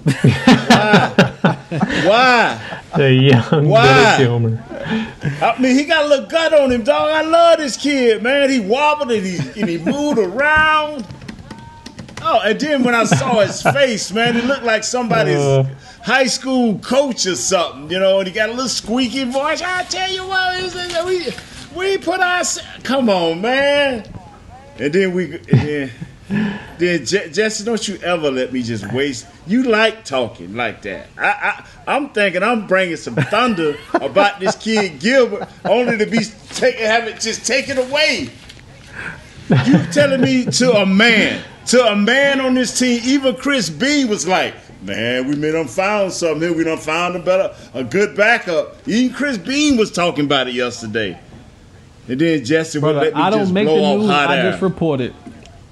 [0.03, 1.13] Why?
[2.03, 2.81] Why?
[2.95, 4.17] The young Why?
[4.17, 4.63] Billy Kilmer.
[5.41, 7.09] I mean, he got a little gut on him, dog.
[7.09, 8.49] I love this kid, man.
[8.49, 11.07] He wobbled and he, and he moved around.
[12.25, 15.65] Oh, and then when I saw his face, man, it looked like somebody's Uh.
[16.03, 19.61] high school coach or something, you know, and he got a little squeaky voice.
[19.61, 21.27] I tell you what, we,
[21.75, 22.43] we put our.
[22.83, 24.05] Come on, man.
[24.79, 25.35] And then we.
[25.35, 25.91] And then,
[26.79, 29.27] then Je- Jesse, don't you ever let me just waste.
[29.45, 31.07] You like talking like that.
[31.17, 36.19] I, I, I'm thinking I'm bringing some thunder about this kid Gilbert, only to be
[36.51, 38.29] taken, have it just taken away.
[39.49, 44.05] You telling me to a man, to a man on this team, even Chris B
[44.05, 44.53] was like,
[44.83, 46.53] man, we may done found something here.
[46.57, 48.77] We done found a better, a good backup.
[48.87, 51.19] Even Chris Bean was talking about it yesterday.
[52.07, 54.09] And then Jesse would let me I don't just make blow the off news.
[54.09, 54.51] hot I air.
[54.51, 55.13] just report it.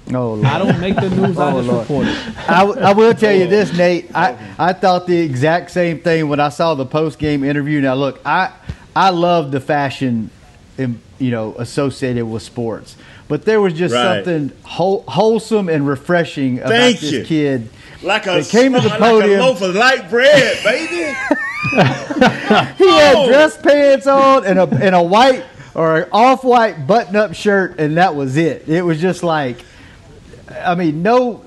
[0.08, 0.44] Oh, Lord.
[0.44, 1.38] I don't make the news.
[1.38, 1.80] I Oh, just Lord.
[1.82, 2.48] report it.
[2.50, 3.48] I, w- I will tell you oh.
[3.48, 4.10] this, Nate.
[4.14, 7.80] I, I thought the exact same thing when I saw the post game interview.
[7.80, 8.52] Now, look, I
[8.96, 10.30] I love the fashion,
[10.76, 12.96] in, you know, associated with sports,
[13.32, 14.16] but there was just Right.
[14.22, 17.24] something whole, wholesome and refreshing about Thank this you.
[17.24, 17.68] kid.
[18.02, 19.40] Like a, came to the like podium.
[19.40, 21.16] a loaf of light bread, baby.
[21.72, 23.26] He had Oh.
[23.28, 27.76] dress pants on and a and a white or an off white button up shirt,
[27.78, 28.68] and that was it.
[28.68, 29.64] It was just like,
[30.62, 31.40] I mean, no,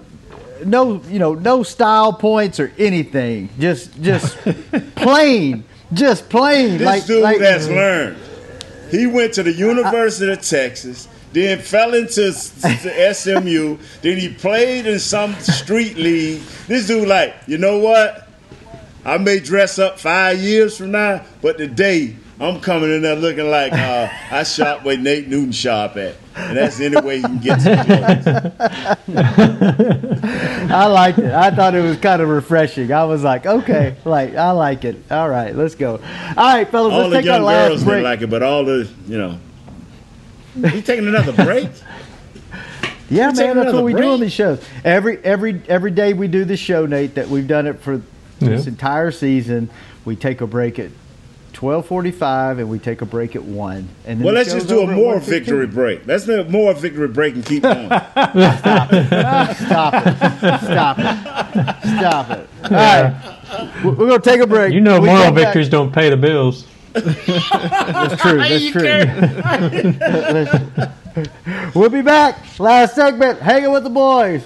[0.66, 3.50] no, you know, no style points or anything.
[3.60, 4.36] Just just
[4.96, 6.80] plain, just plain.
[6.80, 8.18] This like dude like, has learned.
[8.90, 11.08] He went to the University of Texas,
[11.44, 16.42] then fell into to SMU, then he played in some street league.
[16.68, 18.30] This dude, like, you know what?
[19.04, 23.50] I may dress up five years from now, but today I'm coming in there looking
[23.52, 27.24] like uh, I shop where Nate Newton shop at, and that's the only way you
[27.24, 28.54] can get to the
[30.72, 31.32] I liked it.
[31.34, 32.92] I thought it was kind of refreshing.
[32.92, 34.98] I was like, okay, like I like it.
[35.12, 36.00] All right, let's go.
[36.36, 37.96] All right, fellas, All let's the take our young last girls break.
[37.98, 39.38] didn't like it, but all the you know.
[40.56, 41.70] You taking another break?
[43.10, 44.64] Yeah, You taking man, that's what we do on these shows.
[44.84, 47.16] Every every every day we do the show, Nate.
[47.16, 48.02] That we've done it for
[48.40, 49.70] this entire season.
[50.06, 50.90] We take a break at
[51.54, 53.88] twelve forty-five, and we take a break at one.
[54.06, 56.08] And then Well, let's just do a over more victory break.
[56.08, 57.88] Let's do a more victory break and keep going.
[57.90, 59.06] Stop it!
[59.58, 60.18] Stop it!
[60.64, 61.98] Stop it!
[61.98, 62.50] Stop it!
[62.64, 64.74] All right, We- we're gonna take a break.
[64.74, 66.66] You know, moral come back- victories don't pay the bills.
[66.96, 68.38] That's true.
[68.38, 69.06] That's true.
[71.76, 72.60] we'll be back.
[72.60, 73.40] Last segment.
[73.40, 74.46] Hanging with the boys.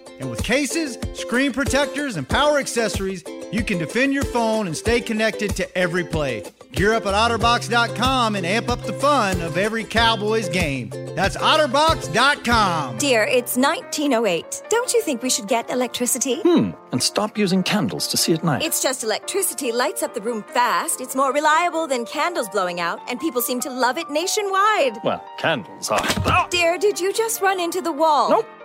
[0.21, 5.01] And with cases, screen protectors, and power accessories, you can defend your phone and stay
[5.01, 6.43] connected to every play.
[6.73, 10.89] Gear up at OtterBox.com and amp up the fun of every Cowboys game.
[11.15, 12.99] That's OtterBox.com.
[12.99, 14.61] Dear, it's 1908.
[14.69, 16.39] Don't you think we should get electricity?
[16.43, 18.61] Hmm, and stop using candles to see at night.
[18.61, 21.01] It's just electricity lights up the room fast.
[21.01, 24.99] It's more reliable than candles blowing out, and people seem to love it nationwide.
[25.03, 26.47] Well, candles are.
[26.51, 28.29] Dear, did you just run into the wall?
[28.29, 28.47] Nope.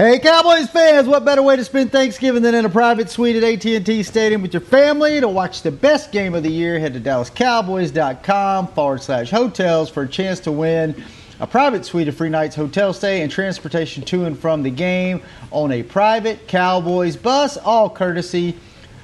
[0.00, 1.06] Hey, Cowboys fans!
[1.06, 4.54] What better way to spend Thanksgiving than in a private suite at AT&T Stadium with
[4.54, 6.78] your family to watch the best game of the year?
[6.78, 11.04] Head to DallasCowboys.com forward slash hotels for a chance to win
[11.38, 15.20] a private suite of free nights hotel stay and transportation to and from the game
[15.50, 18.56] on a private Cowboys bus, all courtesy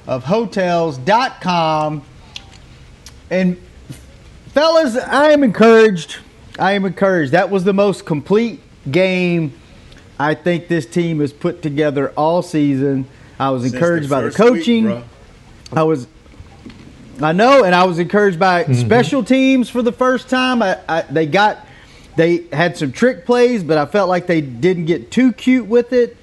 [0.06, 2.02] of Hotels.com.
[3.28, 3.60] And
[4.46, 6.16] fellas, I am encouraged.
[6.58, 7.32] I am encouraged.
[7.32, 9.52] That was the most complete game
[10.18, 13.06] I think this team is put together all season.
[13.38, 15.04] I was Since encouraged the by the first week, coaching.
[15.72, 16.06] I was,
[17.20, 18.74] I know, and I was encouraged by Mm-hmm.
[18.74, 20.62] special teams for the first time.
[20.62, 21.66] I, I, they got,
[22.16, 25.92] they had some trick plays, but I felt like they didn't get too cute with
[25.92, 26.16] it.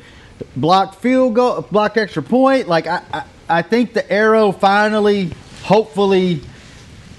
[0.56, 2.68] Blocked field goal, blocked extra point.
[2.68, 5.32] Like I, I, I think the arrow finally,
[5.64, 6.42] hopefully,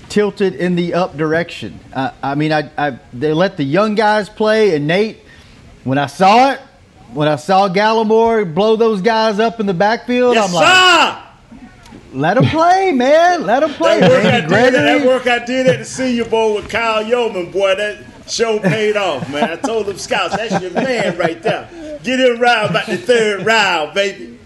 [0.09, 1.79] tilted in the up direction.
[1.93, 5.21] Uh, I mean, I, I they let the young guys play, and Nate,
[5.85, 6.61] when I saw it,
[7.13, 11.21] when I saw Gallimore blow those guys up in the backfield, Yes, I'm like, sir!
[12.15, 14.01] let him play, man, let him play.
[14.01, 17.53] That work, I did, that work I did at the Senior Bowl with Kyle Youmans,
[17.53, 19.51] boy, that show paid off, man.
[19.51, 21.69] I told them scouts, that's your man right there.
[22.03, 24.39] Get him round about the third round, baby.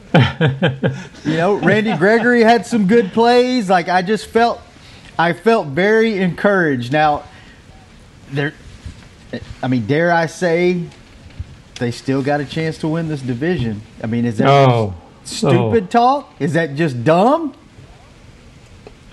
[1.25, 3.69] you know, Randy Gregory had some good plays.
[3.69, 4.61] Like I just felt,
[5.19, 6.93] I felt very encouraged.
[6.93, 7.25] Now,
[8.31, 8.55] there,
[9.63, 10.85] I mean, dare I say,
[11.79, 13.83] they still got a chance to win this division.
[14.03, 16.33] I mean, is that Oh, stupid talk?
[16.41, 17.55] Is that just dumb?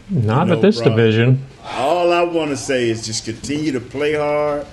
[0.09, 0.89] Not No, with this bro.
[0.89, 1.43] division.
[1.65, 4.65] All I want to say is just continue to play hard.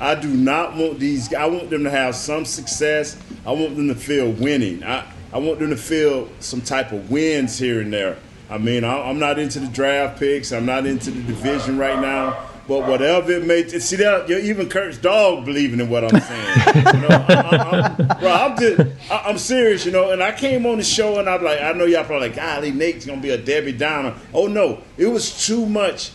[0.00, 1.32] I do not want these.
[1.34, 3.16] I want them to have some success.
[3.46, 4.82] I want them to feel winning.
[4.82, 8.16] I, I want them to feel some type of wins here and there.
[8.48, 10.50] I mean, I, I'm not into the draft picks.
[10.52, 12.49] I'm not into the division right now.
[12.70, 16.76] But whatever it may, see that even Kurt's dog believing in what I'm saying.
[16.76, 20.12] you know, I, am bro, I'm just, I, am serious, you know.
[20.12, 22.70] And I came on the show and I'm like, I know y'all probably like, golly,
[22.70, 24.14] Nate's gonna be a Debbie Downer.
[24.32, 26.12] Oh no, it was too much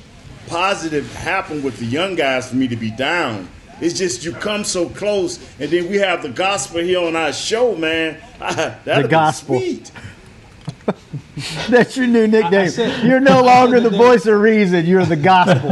[0.48, 3.50] positive happened with the young guys for me to be down.
[3.82, 7.34] It's just you come so close, and then we have the gospel here on our
[7.34, 8.18] show, man.
[8.40, 9.62] the gospel.
[11.70, 12.70] That's your new nickname.
[12.70, 14.86] Said, you're no longer the voice of reason.
[14.86, 15.70] You're the gospel.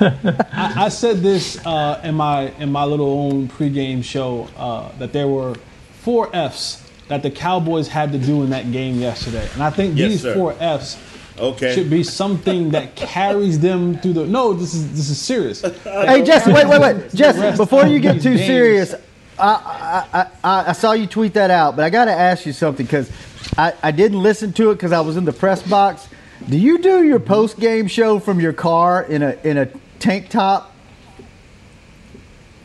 [0.00, 5.12] I, I, said this uh, in my in my little own pregame show uh, that
[5.12, 5.54] there were
[6.00, 9.96] four Fs that the Cowboys had to do in that game yesterday, and I think
[9.96, 10.34] yes, these sir.
[10.34, 10.96] four Fs
[11.36, 11.74] Okay.
[11.74, 14.26] Should be something that carries them through the.
[14.26, 15.62] No, this is this is serious.
[15.62, 17.56] hey, Jesse, wait, wait, wait, Jesse.
[17.56, 18.46] Before you get too games.
[18.46, 18.94] serious,
[19.36, 22.52] I, I, I I saw you tweet that out, but I got to ask you
[22.52, 23.10] something because
[23.56, 26.08] I I didn't listen to it because I was in the press box.
[26.48, 29.66] Do you do your post game show from your car in a in a
[29.98, 30.72] tank top?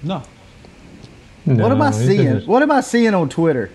[0.02, 0.24] No.
[1.46, 2.42] no what am I seeing?
[2.46, 3.72] What am I seeing on Twitter?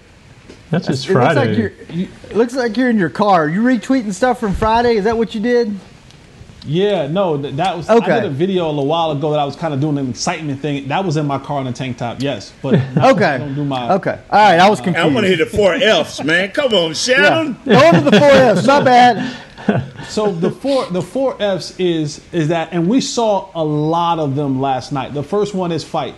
[0.71, 1.57] That's just Friday.
[1.57, 3.49] Looks like, you, looks like you're in your car.
[3.49, 4.97] You retweeting stuff from Friday?
[4.97, 5.79] Is that what you did?
[6.67, 7.89] Yeah, no, that was.
[7.91, 8.11] Okay.
[8.11, 10.09] I did a video a little while ago that I was kind of doing an
[10.09, 10.89] excitement thing.
[10.89, 12.53] That was in my car in a tank top, yes.
[12.63, 13.93] But okay, I don't do my.
[13.95, 14.59] Okay, all right.
[14.59, 15.07] I was confused.
[15.07, 16.51] I want to hear the four Fs, man.
[16.53, 17.57] Come on, Shannon.
[17.65, 17.93] Yeah.
[17.93, 18.67] Go to the four Fs.
[18.67, 20.05] Not bad.
[20.09, 24.35] so the four the four Fs is is that, and we saw a lot of
[24.35, 25.13] them last night.
[25.13, 26.15] The first one is fight.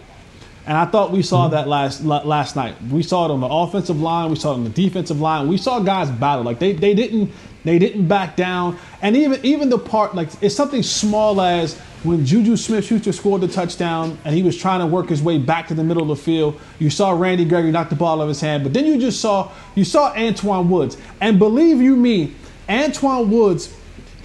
[0.67, 1.55] And I thought we saw mm-hmm.
[1.55, 2.75] that last last night.
[2.91, 4.31] We saw it on the offensive line.
[4.31, 5.47] We saw it on the defensive line.
[5.49, 6.45] We saw guys battle.
[6.45, 7.31] Like they, they didn't
[7.65, 8.79] they didn't back down.
[9.01, 13.49] And even even the part like it's something small as when Juju Smith-Schuster scored the
[13.49, 16.23] touchdown and he was trying to work his way back to the middle of the
[16.23, 16.61] field.
[16.79, 19.21] You saw Randy Gregory knock the ball out of his hand, but then you just
[19.21, 20.97] saw you saw Antwaun Woods.
[21.21, 22.35] And believe you me,
[22.69, 23.76] Antwaun Woods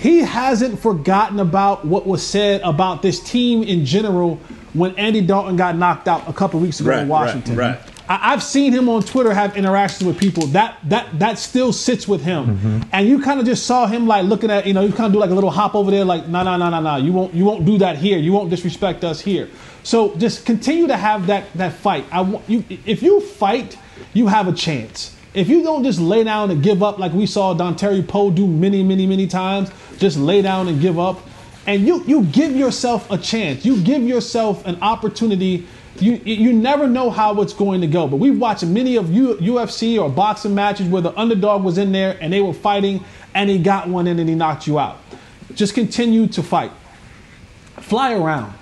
[0.02, 4.38] he hasn't forgotten about what was said about this team in general
[4.74, 7.56] when Andy Dalton got knocked out a couple weeks ago right, in Washington.
[7.56, 7.88] Right, right.
[8.10, 10.48] I, have seen him on Twitter have interactions with people.
[10.48, 12.58] That that that still sits with him.
[12.58, 12.90] Mm-hmm.
[12.92, 15.14] And you kind of just saw him like looking at, you know, you kind of
[15.14, 16.96] do like a little hop over there, like, no, no, no, no, no.
[16.96, 18.18] You won't you won't do that here.
[18.18, 19.50] You won't disrespect us here.
[19.84, 22.06] So just continue to have that that fight.
[22.12, 23.78] I want you if you fight,
[24.14, 25.16] you have a chance.
[25.34, 28.46] If you don't just lay down and give up like we saw Dontari Poe do
[28.46, 31.20] many, many, many times, just lay down and give up,
[31.68, 33.64] and you you give yourself a chance.
[33.66, 35.66] You give yourself an opportunity.
[36.00, 38.08] You you never know how it's going to go.
[38.08, 41.92] But we've watched many of U, UFC or boxing matches where the underdog was in
[41.92, 43.04] there and they were fighting
[43.34, 44.98] and he got one in and he knocked you out.
[45.54, 46.72] Just continue to fight.
[47.78, 48.54] Fly around.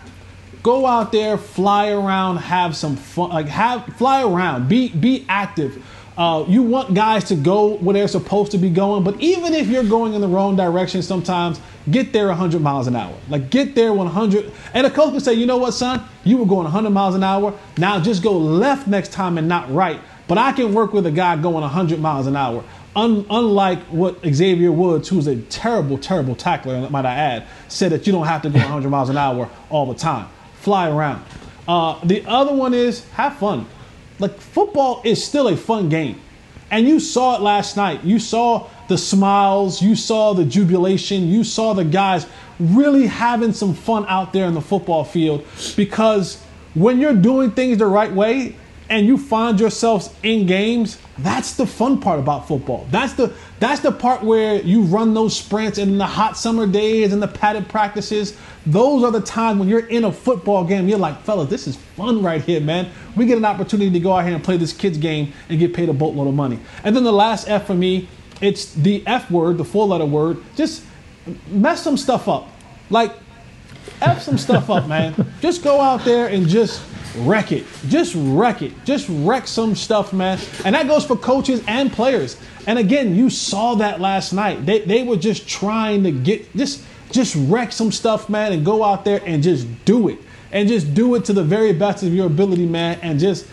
[0.61, 3.29] Go out there, fly around, have some fun.
[3.29, 4.67] Like have fly around.
[4.67, 5.83] Be be active
[6.19, 9.67] uh, you want guys to go where they're supposed to be going, but even if
[9.67, 13.15] you're going in the wrong direction, sometimes get there 100 miles an hour.
[13.29, 14.51] Like get there 100.
[14.73, 17.23] And a coach can say, you know what, son, you were going 100 miles an
[17.23, 17.57] hour.
[17.77, 20.01] Now just go left next time and not right.
[20.27, 22.65] But I can work with a guy going 100 miles an hour.
[22.97, 28.05] Un- unlike what Xavier Woods, who's a terrible, terrible tackler, might I add, said that
[28.05, 30.27] you don't have to go 100 miles an hour all the time.
[30.55, 31.23] Fly around.
[31.65, 33.65] Uh, the other one is have fun.
[34.19, 36.21] Like football is still a fun game.
[36.71, 38.03] And you saw it last night.
[38.03, 42.27] You saw the smiles, you saw the jubilation, you saw the guys
[42.59, 45.45] really having some fun out there in the football field
[45.75, 46.43] because
[46.75, 48.55] when you're doing things the right way
[48.89, 52.87] and you find yourselves in games, that's the fun part about football.
[52.91, 57.11] That's the that's the part where you run those sprints in the hot summer days
[57.11, 58.37] and the padded practices.
[58.65, 60.87] Those are the times when you're in a football game.
[60.87, 62.89] You're like, fellas, this is fun right here, man.
[63.15, 65.73] We get an opportunity to go out here and play this kids game and get
[65.73, 66.59] paid a boatload of money.
[66.83, 68.07] And then the last F for me,
[68.41, 70.37] it's the F word, the four letter word.
[70.55, 70.83] Just
[71.47, 72.47] mess some stuff up.
[72.89, 73.13] Like
[74.01, 75.13] F some stuff up, man.
[75.41, 76.81] Just go out there and just
[77.17, 77.65] wreck it.
[77.87, 78.73] Just wreck it.
[78.85, 80.39] Just wreck some stuff, man.
[80.63, 82.37] And that goes for coaches and players.
[82.67, 84.65] And again, you saw that last night.
[84.65, 88.83] They, they were just trying to get just just wreck some stuff, man, and go
[88.83, 90.19] out there and just do it.
[90.51, 93.47] And just do it to the very best of your ability, man, and just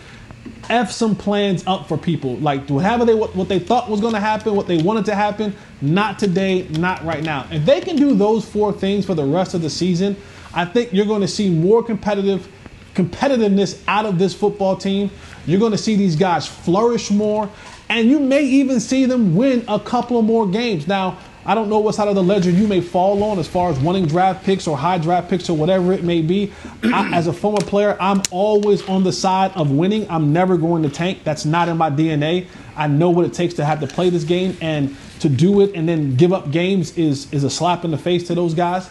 [0.69, 2.35] F some plans up for people.
[2.37, 5.55] Like whatever they what, what they thought was gonna happen, what they wanted to happen,
[5.81, 7.47] not today, not right now.
[7.51, 10.15] If they can do those four things for the rest of the season,
[10.57, 12.49] I think you're gonna see more competitive
[12.97, 15.11] competitiveness out of this football team.
[15.45, 17.49] You're going to see these guys flourish more,
[17.89, 20.87] and you may even see them win a couple of more games.
[20.87, 23.69] Now, I don't know what side of the ledger you may fall on as far
[23.69, 26.51] as winning draft picks or high draft picks or whatever it may be.
[26.83, 30.09] I, as a former player, I'm always on the side of winning.
[30.09, 31.19] I'm never going to tank.
[31.23, 32.47] That's not in my DNA.
[32.75, 35.71] I know what it takes to have to play this game, and to do it
[35.73, 38.89] and then give up games is is a slap in the face to those guys.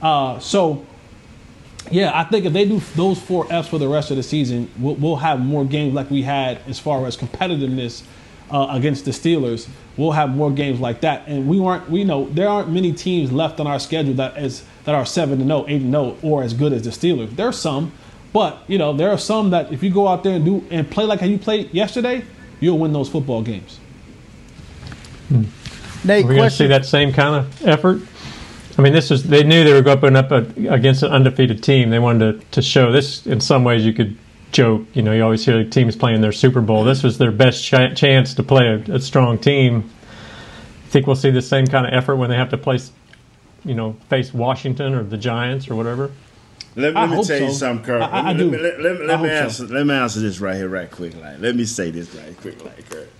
[0.00, 0.86] Uh, so,
[1.90, 4.70] yeah, I think if they do those four Fs for the rest of the season,
[4.78, 8.02] we'll, we'll have more games like we had as far as competitiveness
[8.50, 9.68] uh, against the Steelers.
[9.96, 11.90] We'll have more games like that, and we weren't.
[11.90, 15.38] We know there aren't many teams left on our schedule that is that are seven
[15.38, 17.34] to zero, eight to zero, or as good as the Steelers.
[17.34, 17.92] There are some,
[18.32, 20.88] but you know there are some that if you go out there and do and
[20.90, 22.24] play like how you played yesterday,
[22.60, 23.80] you'll win those football games.
[26.04, 28.00] Nate, we're we going to see that same kind of effort?
[28.78, 31.90] I mean, this is they knew they were going up against an undefeated team.
[31.90, 33.26] They wanted to, to show this.
[33.26, 34.16] In some ways, you could
[34.52, 34.82] joke.
[34.94, 36.84] You know, you always hear teams playing their Super Bowl.
[36.84, 39.90] This was their best ch- chance to play a, a strong team.
[40.86, 42.78] I think we'll see the same kind of effort when they have to play,
[43.64, 46.12] you know, face Washington or the Giants or whatever.
[46.76, 48.00] Let, let me hope tell you something, Kurt.
[48.02, 48.50] I- I- I let, do.
[48.52, 49.44] me, let, let, let me hope so.
[49.64, 49.66] answer.
[49.66, 51.20] Let me answer this right here, right quick.
[51.20, 53.10] Like, let me say this right quick, like, Kurt.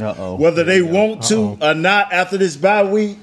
[0.00, 0.34] Uh oh.
[0.34, 3.18] Whether they want to or not after this bye week,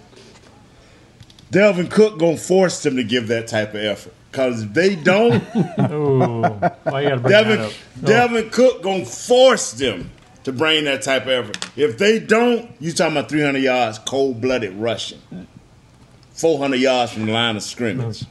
[1.51, 4.13] Dalvin Cook gonna force them to give that type of effort.
[4.31, 5.41] Cause if they don't,
[5.91, 7.71] Ooh, why you got to bring Devin.
[8.03, 10.11] Devin Cook gonna force them
[10.43, 11.69] to bring that type of effort.
[11.77, 15.19] If they don't, you talking about 300 yards, cold blooded rushing,
[16.33, 18.25] 400 yards from the line of scrimmage.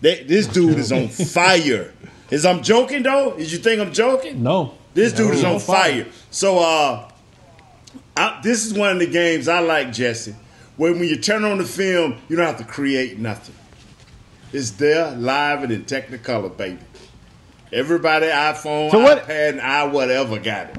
[0.00, 1.92] They, this dude is on fire.
[2.30, 3.34] Is I'm joking though?
[3.34, 4.42] Is you think I'm joking?
[4.42, 4.74] No.
[4.94, 6.06] This dude is on fire.
[6.30, 7.10] So uh,
[8.16, 10.34] I, this is one of the games I like, Jesse.
[10.76, 13.54] When when you turn on the film, you don't have to create nothing.
[14.52, 16.78] It's there, live and in Technicolor, baby.
[17.72, 20.76] Everybody, iPhone, So what- iPad, and i whatever got it.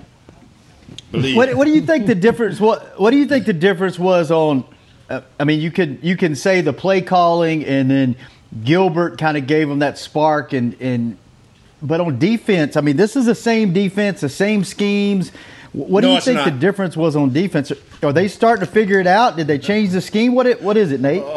[1.11, 2.59] Believe What, what do you think the difference?
[2.59, 4.63] What What do you think the difference was on?
[5.09, 8.15] Uh, I mean, you could you can say the play calling, and then
[8.63, 11.17] Gilbert kind of gave them that spark, and and
[11.81, 15.31] but on defense, I mean, this is the same defense, the same schemes.
[15.77, 17.71] What do No, you think the difference was on defense?
[18.01, 19.35] Are they starting to figure it out?
[19.37, 20.33] Did they change the scheme?
[20.33, 21.23] What it What is it, Nate?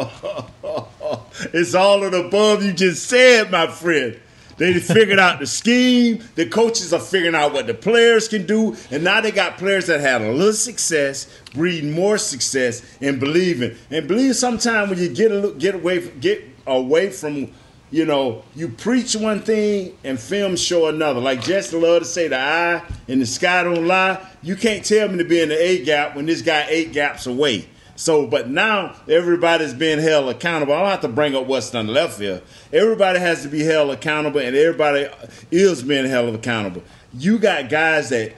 [1.53, 4.17] It's all of the above you just said, my friend.
[4.57, 6.23] They figured out the scheme.
[6.35, 9.87] The coaches are figuring out what the players can do, and now they got players
[9.87, 13.75] that had a little success, breeding more success, and believing.
[13.89, 17.51] And believe sometimes when you get a get away from, get away from,
[17.91, 21.19] you know, you preach one thing and film show another.
[21.19, 24.25] Like Jesse love to say, the eye and the sky don't lie.
[24.41, 27.27] You can't tell me to be in the A gap when this guy eight gaps
[27.27, 27.67] away.
[27.97, 30.73] So, but now everybody's being held accountable.
[30.73, 32.41] I don't have to bring up what's done left here.
[32.73, 35.07] Everybody has to be held accountable, and everybody
[35.51, 36.81] is being held accountable.
[37.13, 38.33] You got guys that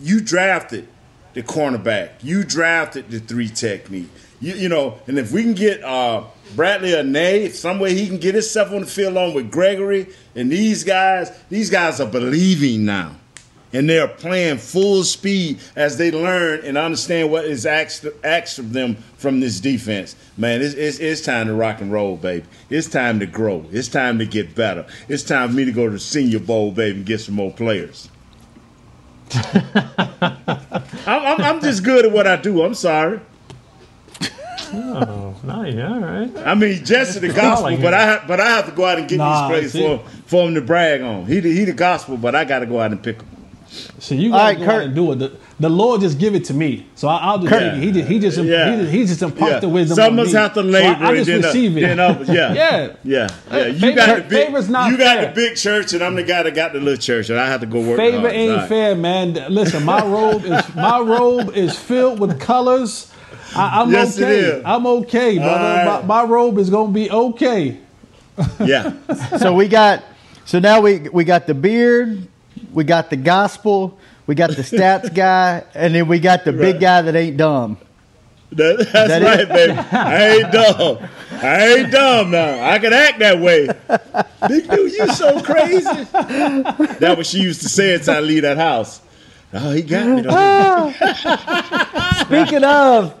[0.00, 0.86] you drafted
[1.32, 4.10] the cornerback, you drafted the three technique.
[4.40, 6.24] You, you know, and if we can get uh,
[6.54, 10.08] Bradlee Anae, if some way he can get himself on the field along with Gregory
[10.34, 13.16] and these guys, these guys are believing now
[13.72, 18.72] and they're playing full speed as they learn and understand what is asked, asked of
[18.72, 20.16] them from this defense.
[20.36, 22.46] Man, it's, it's, it's time to rock and roll, baby.
[22.68, 23.66] It's time to grow.
[23.70, 24.86] It's time to get better.
[25.08, 27.52] It's time for me to go to the Senior Bowl, baby, and get some more
[27.52, 28.08] players.
[29.34, 30.36] I'm,
[31.06, 32.64] I'm, I'm just good at what I do.
[32.64, 33.20] I'm sorry.
[35.08, 35.74] Oh, nice.
[35.76, 36.30] All right.
[36.46, 39.18] I mean, Jesse the gospel, but I but I have to go out and get
[39.18, 39.80] Nah, these see.
[39.80, 41.26] plays for for him to brag on.
[41.26, 43.26] He the, he the gospel, but I got to go out and pick him.
[44.00, 44.74] So you All gotta right, go Kurt.
[44.74, 45.16] out and do it.
[45.20, 47.60] The, the Lord just give it to me, so I, I'll just Kurt.
[47.62, 47.78] take it.
[47.84, 48.70] He just he just Yeah.
[48.72, 49.60] he just, he just imparts Yeah.
[49.60, 49.94] the wisdom.
[49.94, 50.78] Some on of us have to So.
[50.78, 51.80] I, I just and then, uh, receive it.
[51.82, 52.92] then others- yeah, yeah.
[53.04, 53.66] yeah, yeah.
[53.66, 54.46] You Favor- got the big.
[54.46, 55.26] favor's not you got fair.
[55.28, 57.60] the big church, and I'm the guy that got the little church, and I have
[57.60, 57.96] to go work.
[57.98, 58.32] Favor hard.
[58.32, 58.68] ain't All right.
[58.68, 59.34] fair, man.
[59.50, 63.06] Listen, my robe is my robe is filled with colors.
[63.54, 64.38] I, I'm Yes, okay.
[64.40, 64.62] is.
[64.64, 65.50] I'm okay, brother.
[65.52, 66.06] All right.
[66.06, 67.78] My, my robe is gonna be okay.
[68.58, 68.94] Yeah,
[69.36, 70.02] so we got
[70.46, 72.26] so now we we got the beard,
[72.72, 76.80] we got the gospel, we got the stats guy, and then we got the big
[76.80, 77.76] guy that ain't dumb.
[78.52, 79.72] That- that's That right, is- baby.
[79.92, 81.08] I ain't dumb.
[81.32, 82.64] I ain't dumb now.
[82.70, 83.66] I can act that way.
[84.48, 85.84] Big dude, you so crazy.
[85.84, 89.00] That what she used to say until I leave that house.
[89.52, 90.22] Oh, he got me.
[90.22, 90.92] Though.
[92.24, 93.14] Speaking of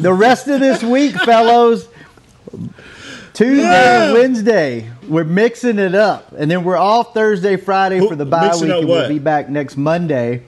[0.00, 1.88] the rest of this week, fellows,
[3.34, 4.12] Tuesday Yeah.
[4.12, 8.50] Wednesday, we're mixing it up, and then we're off Thursday, Friday Who- for the bye
[8.60, 10.42] week, and we'll be back next Monday.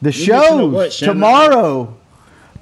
[0.00, 1.94] The mixing up shows what, tomorrow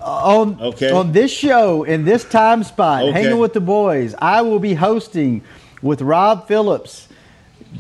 [0.00, 0.90] uh, on Okay.
[0.90, 3.12] on this show in this time spot, Okay.
[3.12, 4.14] hanging with the boys.
[4.18, 5.42] I will be hosting
[5.80, 7.08] with Rob Phillips.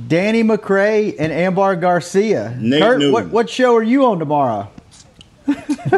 [0.08, 2.56] Danny McCray and Ambar Garcia.
[2.58, 4.68] Nate Kurt, what, what show are you on tomorrow?
[5.92, 5.96] Uh,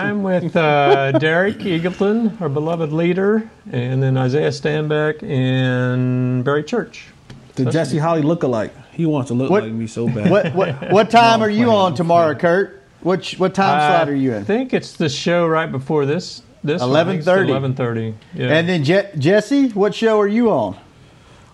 [0.00, 7.08] I'm with uh, Derek Eagleton, our beloved leader, and then Isaiah Stanback and Barry Church.
[7.54, 8.72] The Jesse Holley look-alike.
[8.92, 10.30] He wants to look What- like me so bad.
[10.30, 12.82] What what, what time are you on I'm tomorrow, Kurt?
[13.02, 14.40] Which what time slot are you in?
[14.40, 16.96] I think it's the show right before this this one.
[16.96, 17.74] I think it's 11:30.
[17.76, 18.14] 11:30.
[18.34, 18.46] Yeah.
[18.48, 20.76] And then Je- Jesse, what show are you on?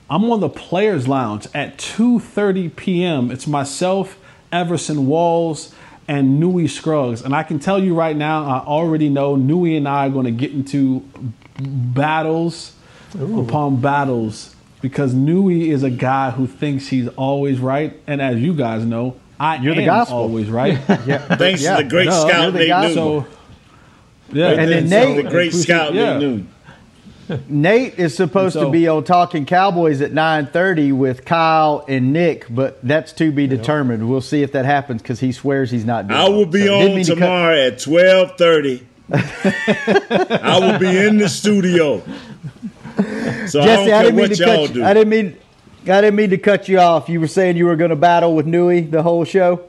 [0.08, 3.30] I'm on the Players Lounge at 2:30 p.m.
[3.30, 4.18] It's myself,
[4.52, 5.74] Everson Walls,
[6.08, 7.22] and Newy Scruggs.
[7.22, 10.24] And I can tell you right now, I already know Newy and I are going
[10.26, 11.00] to get into
[11.60, 12.74] battles
[13.18, 18.52] upon battles because Newy is a guy who thinks he's always right, and as you
[18.54, 20.18] guys know, I You're the am gospel.
[20.18, 20.78] always right.
[21.06, 21.18] Yeah.
[21.36, 21.76] Thanks Yeah.
[21.76, 22.28] to the great Duh.
[22.28, 22.80] scout You're the Nate guy.
[22.88, 22.94] Newton.
[22.94, 23.26] So,
[24.32, 26.12] yeah, And then Thanks Nate- to the great scout Yeah.
[26.14, 26.48] Nate Newton.
[27.48, 32.46] Nate is supposed And to be on Talking Cowboys at 9:30 with Kyle and Nick,
[32.50, 34.08] but that's to be determined.
[34.08, 36.78] We'll see if that happens because he swears he's not doing I will be So,
[36.78, 38.86] on mean to cut- tomorrow at twelve thirty.
[39.12, 42.02] I will be in the studio.
[43.46, 44.76] So I don't Jesse, I, care didn't mean what to y'all cut.
[44.76, 45.36] You, I didn't mean.
[45.84, 47.08] I didn't mean to cut you off.
[47.08, 49.68] You were saying you were going to battle with Newy the whole show.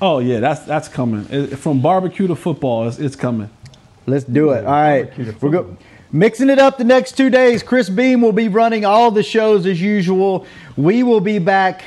[0.00, 1.26] Oh yeah, that's that's coming.
[1.30, 3.48] It- from barbecue to football, it's, it's coming.
[4.06, 4.66] Let's do it.
[4.66, 5.10] All right,
[5.42, 5.76] we're go-
[6.14, 7.62] mixing it up the next two days.
[7.62, 10.46] Chris Beam will be running all the shows as usual.
[10.76, 11.82] We will be back.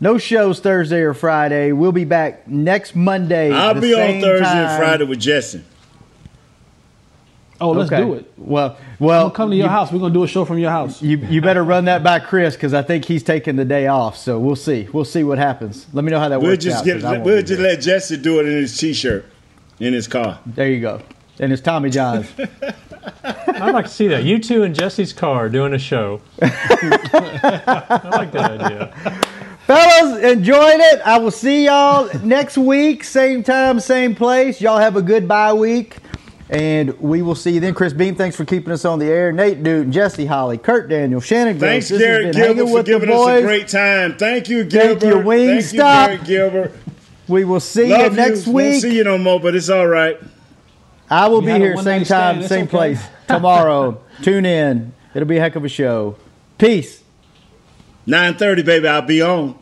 [0.00, 1.72] No shows Thursday or Friday.
[1.72, 3.50] We'll be back next Monday.
[3.52, 4.56] I'll the be on Thursday time.
[4.68, 5.62] and Friday with Jesse.
[7.60, 8.02] Oh, let's Okay.
[8.02, 8.30] do it.
[8.36, 9.92] Well, well, We'll come to your you, house.
[9.92, 11.00] We're gonna do a show from your house.
[11.00, 14.16] You, you better run that by Chris because I think he's taking the day off.
[14.18, 14.88] So we'll see.
[14.92, 15.86] We'll see what happens.
[15.92, 16.84] Let me know how that We'll works just out.
[16.84, 19.24] get 'cause I won't we'll just let Jesse do it in his t-shirt
[19.78, 20.40] in his car.
[20.44, 21.00] There you go.
[21.38, 22.26] And it's Tommy John's.
[23.24, 24.24] I'd like to see that.
[24.24, 26.20] You two in Jesse's car doing a show.
[26.42, 29.20] I like that idea.
[29.66, 31.00] Fellas, enjoyed it.
[31.06, 34.60] I will see y'all next week, same time, same place.
[34.60, 35.96] Y'all have a good bye week.
[36.50, 37.72] And we will see you then.
[37.72, 39.32] Chris Beam, thanks for keeping us on the air.
[39.32, 41.70] Nate Newton, Jesse Holley, Kurt Daniel, Shannon Gross.
[41.70, 43.42] Thanks, This has Derek been Gilbert, Hanging for with the giving us a Boys.
[43.44, 44.16] great time.
[44.18, 45.06] Thank you, Thank Gilbert.
[45.06, 45.70] you, Wingstop.
[45.70, 46.72] Thank you, Garrett Gilbert.
[47.26, 48.54] We will see Love you next week.
[48.54, 50.20] We Won't see you no more, but it's all right.
[51.10, 52.44] I will We be here same time, stand.
[52.46, 52.70] Same okay.
[52.70, 54.00] place tomorrow.
[54.22, 54.92] Tune in.
[55.14, 56.16] It'll be a heck of a show.
[56.58, 57.02] Peace.
[58.06, 58.88] 9:30, baby.
[58.88, 59.58] I'll be on.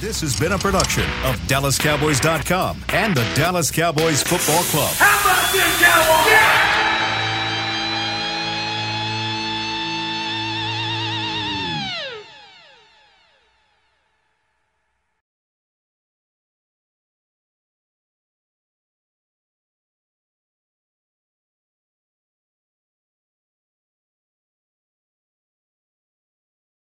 [0.00, 4.92] This has been a production of DallasCowboys.com and the Dallas Cowboys Football Club.
[4.96, 6.53] How about this, Cowboys?